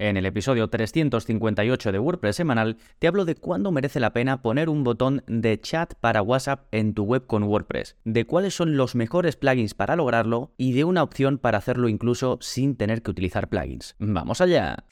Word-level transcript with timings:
En 0.00 0.16
el 0.16 0.24
episodio 0.24 0.66
358 0.70 1.92
de 1.92 1.98
WordPress 1.98 2.36
semanal 2.36 2.78
te 2.98 3.06
hablo 3.06 3.26
de 3.26 3.34
cuándo 3.34 3.70
merece 3.70 4.00
la 4.00 4.14
pena 4.14 4.40
poner 4.40 4.70
un 4.70 4.82
botón 4.82 5.22
de 5.26 5.60
chat 5.60 5.92
para 6.00 6.22
WhatsApp 6.22 6.68
en 6.72 6.94
tu 6.94 7.04
web 7.04 7.26
con 7.26 7.42
WordPress, 7.42 7.96
de 8.04 8.24
cuáles 8.24 8.54
son 8.54 8.78
los 8.78 8.94
mejores 8.94 9.36
plugins 9.36 9.74
para 9.74 9.96
lograrlo 9.96 10.54
y 10.56 10.72
de 10.72 10.84
una 10.84 11.02
opción 11.02 11.36
para 11.36 11.58
hacerlo 11.58 11.86
incluso 11.90 12.38
sin 12.40 12.76
tener 12.76 13.02
que 13.02 13.10
utilizar 13.10 13.50
plugins. 13.50 13.94
¡Vamos 13.98 14.40
allá! 14.40 14.86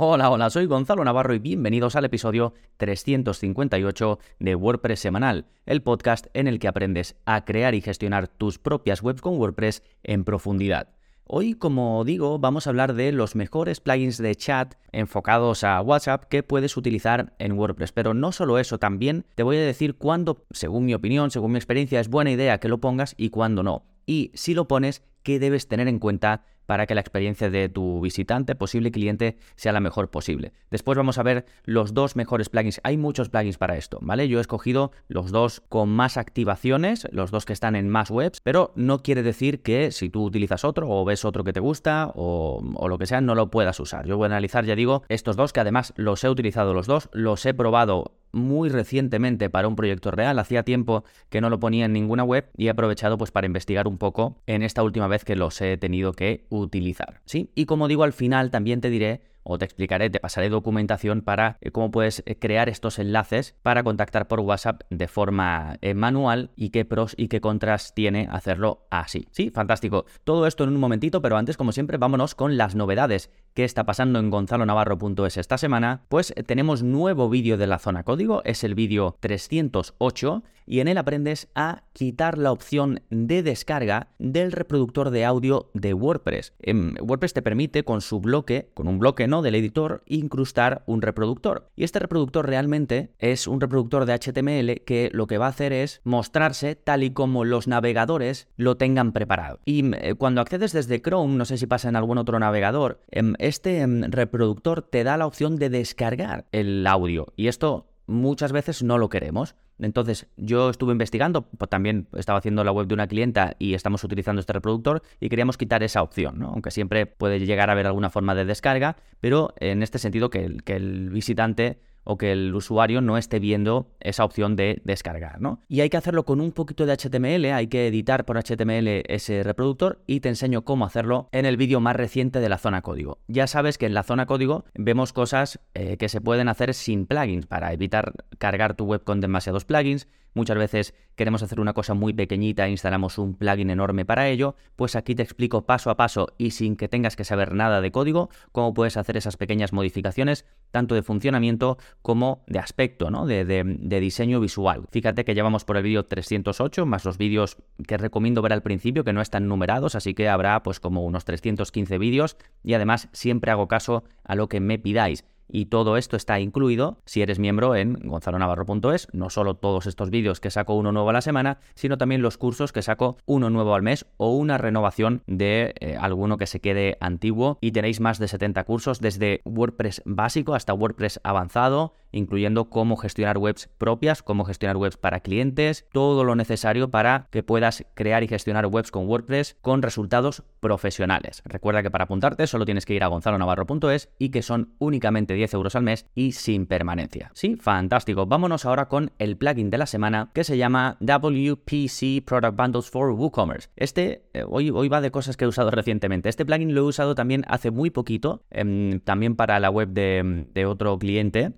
Hola, 0.00 0.30
hola, 0.30 0.48
soy 0.48 0.66
Gonzalo 0.66 1.02
Navarro 1.02 1.34
y 1.34 1.40
bienvenidos 1.40 1.96
al 1.96 2.04
episodio 2.04 2.54
358 2.76 4.20
de 4.38 4.54
WordPress 4.54 5.00
Semanal, 5.00 5.46
el 5.66 5.82
podcast 5.82 6.28
en 6.34 6.46
el 6.46 6.60
que 6.60 6.68
aprendes 6.68 7.16
a 7.24 7.44
crear 7.44 7.74
y 7.74 7.80
gestionar 7.80 8.28
tus 8.28 8.60
propias 8.60 9.02
webs 9.02 9.20
con 9.20 9.36
WordPress 9.40 9.82
en 10.04 10.22
profundidad. 10.22 10.90
Hoy, 11.24 11.54
como 11.54 12.04
digo, 12.04 12.38
vamos 12.38 12.68
a 12.68 12.70
hablar 12.70 12.94
de 12.94 13.10
los 13.10 13.34
mejores 13.34 13.80
plugins 13.80 14.18
de 14.18 14.36
chat 14.36 14.76
enfocados 14.92 15.64
a 15.64 15.82
WhatsApp 15.82 16.26
que 16.26 16.44
puedes 16.44 16.76
utilizar 16.76 17.34
en 17.40 17.58
WordPress. 17.58 17.90
Pero 17.90 18.14
no 18.14 18.30
solo 18.30 18.60
eso, 18.60 18.78
también 18.78 19.26
te 19.34 19.42
voy 19.42 19.56
a 19.56 19.62
decir 19.62 19.96
cuándo, 19.96 20.46
según 20.52 20.84
mi 20.84 20.94
opinión, 20.94 21.32
según 21.32 21.50
mi 21.50 21.58
experiencia, 21.58 21.98
es 21.98 22.08
buena 22.08 22.30
idea 22.30 22.60
que 22.60 22.68
lo 22.68 22.78
pongas 22.78 23.16
y 23.18 23.30
cuándo 23.30 23.64
no. 23.64 23.82
Y 24.06 24.30
si 24.34 24.54
lo 24.54 24.68
pones, 24.68 25.02
qué 25.24 25.40
debes 25.40 25.66
tener 25.66 25.88
en 25.88 25.98
cuenta 25.98 26.44
para 26.68 26.86
que 26.86 26.94
la 26.94 27.00
experiencia 27.00 27.48
de 27.48 27.70
tu 27.70 28.02
visitante, 28.02 28.54
posible 28.54 28.92
cliente, 28.92 29.38
sea 29.56 29.72
la 29.72 29.80
mejor 29.80 30.10
posible. 30.10 30.52
Después 30.70 30.98
vamos 30.98 31.16
a 31.16 31.22
ver 31.22 31.46
los 31.64 31.94
dos 31.94 32.14
mejores 32.14 32.50
plugins. 32.50 32.82
Hay 32.84 32.98
muchos 32.98 33.30
plugins 33.30 33.56
para 33.56 33.78
esto, 33.78 33.98
¿vale? 34.02 34.28
Yo 34.28 34.36
he 34.36 34.42
escogido 34.42 34.92
los 35.08 35.30
dos 35.30 35.62
con 35.70 35.88
más 35.88 36.18
activaciones, 36.18 37.08
los 37.10 37.30
dos 37.30 37.46
que 37.46 37.54
están 37.54 37.74
en 37.74 37.88
más 37.88 38.10
webs, 38.10 38.42
pero 38.42 38.74
no 38.76 39.02
quiere 39.02 39.22
decir 39.22 39.62
que 39.62 39.90
si 39.92 40.10
tú 40.10 40.22
utilizas 40.24 40.62
otro 40.62 40.90
o 40.90 41.06
ves 41.06 41.24
otro 41.24 41.42
que 41.42 41.54
te 41.54 41.60
gusta 41.60 42.12
o, 42.14 42.60
lo 42.86 42.98
que 42.98 43.06
sea, 43.06 43.22
no 43.22 43.34
lo 43.34 43.50
puedas 43.50 43.80
usar. 43.80 44.06
Yo 44.06 44.18
voy 44.18 44.24
a 44.24 44.26
analizar, 44.26 44.66
ya 44.66 44.76
digo, 44.76 45.04
estos 45.08 45.36
dos 45.36 45.54
que 45.54 45.60
además 45.60 45.94
los 45.96 46.22
he 46.22 46.28
utilizado 46.28 46.74
los 46.74 46.86
dos, 46.86 47.08
los 47.12 47.46
he 47.46 47.54
probado 47.54 48.12
muy 48.32 48.68
recientemente 48.68 49.50
para 49.50 49.68
un 49.68 49.76
proyecto 49.76 50.10
real. 50.10 50.38
Hacía 50.38 50.62
tiempo 50.62 51.04
que 51.28 51.40
no 51.40 51.50
lo 51.50 51.60
ponía 51.60 51.86
en 51.86 51.92
ninguna 51.92 52.24
web 52.24 52.50
y 52.56 52.66
he 52.66 52.70
aprovechado 52.70 53.18
pues 53.18 53.30
para 53.30 53.46
investigar 53.46 53.88
un 53.88 53.98
poco 53.98 54.42
en 54.46 54.62
esta 54.62 54.82
última 54.82 55.08
vez 55.08 55.24
que 55.24 55.36
los 55.36 55.60
he 55.60 55.76
tenido 55.76 56.12
que 56.12 56.46
utilizar. 56.48 57.20
¿sí? 57.24 57.50
Y 57.54 57.66
como 57.66 57.88
digo, 57.88 58.04
al 58.04 58.12
final 58.12 58.50
también 58.50 58.80
te 58.80 58.90
diré 58.90 59.22
o 59.48 59.58
te 59.58 59.64
explicaré, 59.64 60.10
te 60.10 60.20
pasaré 60.20 60.50
documentación 60.50 61.22
para 61.22 61.56
eh, 61.60 61.70
cómo 61.70 61.90
puedes 61.90 62.22
eh, 62.26 62.38
crear 62.38 62.68
estos 62.68 62.98
enlaces 62.98 63.56
para 63.62 63.82
contactar 63.82 64.28
por 64.28 64.40
WhatsApp 64.40 64.82
de 64.90 65.08
forma 65.08 65.78
eh, 65.80 65.94
manual 65.94 66.50
y 66.54 66.68
qué 66.68 66.84
pros 66.84 67.14
y 67.16 67.28
qué 67.28 67.40
contras 67.40 67.94
tiene 67.94 68.28
hacerlo 68.30 68.86
así. 68.90 69.26
Sí, 69.30 69.50
fantástico. 69.50 70.04
Todo 70.24 70.46
esto 70.46 70.64
en 70.64 70.70
un 70.70 70.80
momentito, 70.80 71.22
pero 71.22 71.38
antes, 71.38 71.56
como 71.56 71.72
siempre, 71.72 71.96
vámonos 71.96 72.34
con 72.34 72.58
las 72.58 72.74
novedades 72.74 73.30
que 73.58 73.64
está 73.64 73.82
pasando 73.82 74.20
en 74.20 74.30
gonzalonavarro.es 74.30 75.36
esta 75.36 75.58
semana. 75.58 76.04
Pues 76.08 76.32
tenemos 76.46 76.84
nuevo 76.84 77.28
vídeo 77.28 77.56
de 77.56 77.66
la 77.66 77.80
zona 77.80 78.04
código, 78.04 78.40
es 78.44 78.62
el 78.62 78.76
vídeo 78.76 79.16
308 79.18 80.44
y 80.68 80.80
en 80.80 80.88
él 80.88 80.98
aprendes 80.98 81.48
a 81.54 81.82
quitar 81.94 82.36
la 82.36 82.52
opción 82.52 83.00
de 83.10 83.42
descarga 83.42 84.08
del 84.18 84.52
reproductor 84.52 85.10
de 85.10 85.24
audio 85.24 85.70
de 85.72 85.94
WordPress. 85.94 86.52
Em, 86.60 86.94
WordPress 87.00 87.32
te 87.32 87.42
permite 87.42 87.84
con 87.84 88.02
su 88.02 88.20
bloque, 88.20 88.70
con 88.74 88.86
un 88.86 88.98
bloque 88.98 89.26
no 89.26 89.40
del 89.40 89.54
editor, 89.54 90.02
incrustar 90.06 90.84
un 90.86 91.00
reproductor. 91.00 91.70
Y 91.74 91.84
este 91.84 91.98
reproductor 91.98 92.46
realmente 92.46 93.12
es 93.18 93.46
un 93.46 93.60
reproductor 93.60 94.04
de 94.04 94.12
HTML 94.12 94.84
que 94.84 95.08
lo 95.12 95.26
que 95.26 95.38
va 95.38 95.46
a 95.46 95.50
hacer 95.50 95.72
es 95.72 96.02
mostrarse 96.04 96.76
tal 96.76 97.02
y 97.02 97.10
como 97.10 97.44
los 97.44 97.66
navegadores 97.66 98.46
lo 98.56 98.76
tengan 98.76 99.12
preparado. 99.12 99.60
Y 99.64 99.96
eh, 99.96 100.14
cuando 100.14 100.42
accedes 100.42 100.72
desde 100.72 101.00
Chrome, 101.00 101.34
no 101.36 101.46
sé 101.46 101.56
si 101.56 101.66
pasa 101.66 101.88
en 101.88 101.96
algún 101.96 102.18
otro 102.18 102.38
navegador, 102.38 103.00
em, 103.10 103.34
este 103.48 103.80
em, 103.80 104.02
reproductor 104.02 104.82
te 104.82 105.04
da 105.04 105.16
la 105.16 105.26
opción 105.26 105.56
de 105.56 105.70
descargar 105.70 106.46
el 106.52 106.86
audio. 106.86 107.32
Y 107.36 107.48
esto 107.48 107.86
muchas 108.06 108.52
veces 108.52 108.82
no 108.82 108.98
lo 108.98 109.08
queremos. 109.08 109.54
Entonces, 109.78 110.26
yo 110.36 110.70
estuve 110.70 110.92
investigando, 110.92 111.42
pues 111.42 111.68
también 111.68 112.08
estaba 112.16 112.40
haciendo 112.40 112.64
la 112.64 112.72
web 112.72 112.88
de 112.88 112.94
una 112.94 113.06
clienta 113.06 113.54
y 113.58 113.74
estamos 113.74 114.02
utilizando 114.02 114.40
este 114.40 114.52
reproductor 114.52 115.02
y 115.20 115.28
queríamos 115.28 115.56
quitar 115.56 115.82
esa 115.84 116.02
opción, 116.02 116.38
¿no? 116.38 116.48
Aunque 116.48 116.72
siempre 116.72 117.06
puede 117.06 117.38
llegar 117.38 117.70
a 117.70 117.72
haber 117.72 117.86
alguna 117.86 118.10
forma 118.10 118.34
de 118.34 118.44
descarga, 118.44 118.96
pero 119.20 119.54
en 119.58 119.82
este 119.84 119.98
sentido 119.98 120.30
que 120.30 120.56
que 120.64 120.74
el 120.74 121.10
visitante 121.10 121.78
o 122.08 122.16
que 122.16 122.32
el 122.32 122.54
usuario 122.54 123.02
no 123.02 123.18
esté 123.18 123.38
viendo 123.38 123.90
esa 124.00 124.24
opción 124.24 124.56
de 124.56 124.80
descargar, 124.82 125.42
¿no? 125.42 125.60
Y 125.68 125.82
hay 125.82 125.90
que 125.90 125.98
hacerlo 125.98 126.24
con 126.24 126.40
un 126.40 126.52
poquito 126.52 126.86
de 126.86 126.96
HTML, 126.96 127.44
hay 127.52 127.66
que 127.66 127.86
editar 127.86 128.24
por 128.24 128.42
HTML 128.42 129.04
ese 129.06 129.42
reproductor 129.42 130.02
y 130.06 130.20
te 130.20 130.30
enseño 130.30 130.64
cómo 130.64 130.86
hacerlo 130.86 131.28
en 131.32 131.44
el 131.44 131.58
vídeo 131.58 131.80
más 131.80 131.96
reciente 131.96 132.40
de 132.40 132.48
la 132.48 132.56
zona 132.56 132.80
código. 132.80 133.18
Ya 133.28 133.46
sabes 133.46 133.76
que 133.76 133.84
en 133.84 133.92
la 133.92 134.04
zona 134.04 134.24
código 134.24 134.64
vemos 134.74 135.12
cosas 135.12 135.60
eh, 135.74 135.98
que 135.98 136.08
se 136.08 136.22
pueden 136.22 136.48
hacer 136.48 136.72
sin 136.72 137.04
plugins 137.04 137.44
para 137.44 137.74
evitar 137.74 138.14
cargar 138.38 138.74
tu 138.74 138.86
web 138.86 139.04
con 139.04 139.20
demasiados 139.20 139.66
plugins, 139.66 140.08
Muchas 140.34 140.56
veces 140.56 140.94
queremos 141.16 141.42
hacer 141.42 141.60
una 141.60 141.72
cosa 141.72 141.94
muy 141.94 142.12
pequeñita 142.12 142.66
e 142.66 142.70
instalamos 142.70 143.18
un 143.18 143.34
plugin 143.34 143.70
enorme 143.70 144.04
para 144.04 144.28
ello, 144.28 144.54
pues 144.76 144.96
aquí 144.96 145.14
te 145.14 145.22
explico 145.22 145.66
paso 145.66 145.90
a 145.90 145.96
paso 145.96 146.28
y 146.38 146.52
sin 146.52 146.76
que 146.76 146.88
tengas 146.88 147.16
que 147.16 147.24
saber 147.24 147.54
nada 147.54 147.80
de 147.80 147.90
código 147.90 148.30
cómo 148.52 148.72
puedes 148.72 148.96
hacer 148.96 149.16
esas 149.16 149.36
pequeñas 149.36 149.72
modificaciones, 149.72 150.44
tanto 150.70 150.94
de 150.94 151.02
funcionamiento 151.02 151.78
como 152.02 152.44
de 152.46 152.58
aspecto, 152.58 153.10
¿no? 153.10 153.26
de, 153.26 154.00
diseño 154.00 154.40
visual. 154.40 154.84
Fíjate 154.90 155.24
que 155.24 155.34
llevamos 155.34 155.64
por 155.64 155.76
el 155.76 155.82
vídeo 155.82 156.04
308, 156.04 156.86
más 156.86 157.04
los 157.04 157.18
vídeos 157.18 157.56
que 157.86 157.96
recomiendo 157.96 158.42
ver 158.42 158.52
al 158.52 158.62
principio, 158.62 159.04
que 159.04 159.12
no 159.12 159.20
están 159.20 159.48
numerados, 159.48 159.94
así 159.94 160.14
que 160.14 160.28
habrá 160.28 160.62
pues 160.62 160.80
como 160.80 161.04
unos 161.04 161.24
315 161.24 161.98
vídeos 161.98 162.36
y 162.62 162.74
además 162.74 163.08
siempre 163.12 163.50
hago 163.50 163.68
caso 163.68 164.04
a 164.24 164.34
lo 164.34 164.48
que 164.48 164.60
me 164.60 164.78
pidáis. 164.78 165.24
Y 165.48 165.66
todo 165.66 165.96
esto 165.96 166.16
está 166.16 166.40
incluido 166.40 166.98
si 167.04 167.22
eres 167.22 167.38
miembro 167.38 167.74
en 167.74 167.94
gonzalonavarro.es, 167.94 169.08
no 169.12 169.30
solo 169.30 169.54
todos 169.54 169.86
estos 169.86 170.10
vídeos 170.10 170.40
que 170.40 170.50
saco 170.50 170.74
uno 170.74 170.92
nuevo 170.92 171.10
a 171.10 171.12
la 171.12 171.20
semana, 171.20 171.58
sino 171.74 171.98
también 171.98 172.22
los 172.22 172.38
cursos 172.38 172.72
que 172.72 172.82
saco 172.82 173.16
uno 173.26 173.50
nuevo 173.50 173.74
al 173.74 173.82
mes 173.82 174.06
o 174.16 174.34
una 174.34 174.58
renovación 174.58 175.22
de 175.26 175.74
eh, 175.80 175.96
alguno 175.98 176.36
que 176.36 176.46
se 176.46 176.60
quede 176.60 176.96
antiguo. 177.00 177.58
Y 177.60 177.72
tenéis 177.72 178.00
más 178.00 178.18
de 178.18 178.28
70 178.28 178.64
cursos 178.64 179.00
desde 179.00 179.40
WordPress 179.44 180.02
básico 180.04 180.54
hasta 180.54 180.74
WordPress 180.74 181.20
avanzado, 181.22 181.94
incluyendo 182.12 182.70
cómo 182.70 182.96
gestionar 182.96 183.38
webs 183.38 183.68
propias, 183.78 184.22
cómo 184.22 184.44
gestionar 184.44 184.76
webs 184.76 184.96
para 184.96 185.20
clientes, 185.20 185.86
todo 185.92 186.24
lo 186.24 186.34
necesario 186.34 186.90
para 186.90 187.28
que 187.30 187.42
puedas 187.42 187.84
crear 187.94 188.22
y 188.22 188.28
gestionar 188.28 188.66
webs 188.66 188.90
con 188.90 189.06
WordPress 189.06 189.56
con 189.60 189.82
resultados 189.82 190.42
profesionales. 190.60 191.42
Recuerda 191.44 191.82
que 191.82 191.90
para 191.90 192.04
apuntarte 192.04 192.46
solo 192.46 192.64
tienes 192.64 192.86
que 192.86 192.94
ir 192.94 193.04
a 193.04 193.08
gonzalonavarro.es 193.08 194.10
y 194.18 194.30
que 194.30 194.42
son 194.42 194.74
únicamente 194.78 195.34
10 195.34 195.54
euros 195.54 195.76
al 195.76 195.82
mes 195.82 196.06
y 196.14 196.32
sin 196.32 196.66
permanencia. 196.66 197.30
Sí, 197.34 197.56
fantástico. 197.56 198.26
Vámonos 198.26 198.64
ahora 198.64 198.88
con 198.88 199.12
el 199.18 199.36
plugin 199.36 199.70
de 199.70 199.78
la 199.78 199.86
semana 199.86 200.30
que 200.32 200.44
se 200.44 200.56
llama 200.56 200.96
WPC 201.00 202.24
Product 202.24 202.56
Bundles 202.56 202.90
for 202.90 203.12
WooCommerce. 203.12 203.68
Este, 203.76 204.24
eh, 204.32 204.44
hoy, 204.48 204.70
hoy 204.70 204.88
va 204.88 205.00
de 205.00 205.10
cosas 205.10 205.36
que 205.36 205.44
he 205.44 205.48
usado 205.48 205.70
recientemente. 205.70 206.28
Este 206.28 206.44
plugin 206.44 206.74
lo 206.74 206.80
he 206.82 206.84
usado 206.84 207.14
también 207.14 207.44
hace 207.48 207.70
muy 207.70 207.90
poquito, 207.90 208.42
em, 208.50 209.00
también 209.00 209.36
para 209.36 209.60
la 209.60 209.70
web 209.70 209.88
de, 209.90 210.66
otro 210.66 210.98
cliente, 210.98 211.52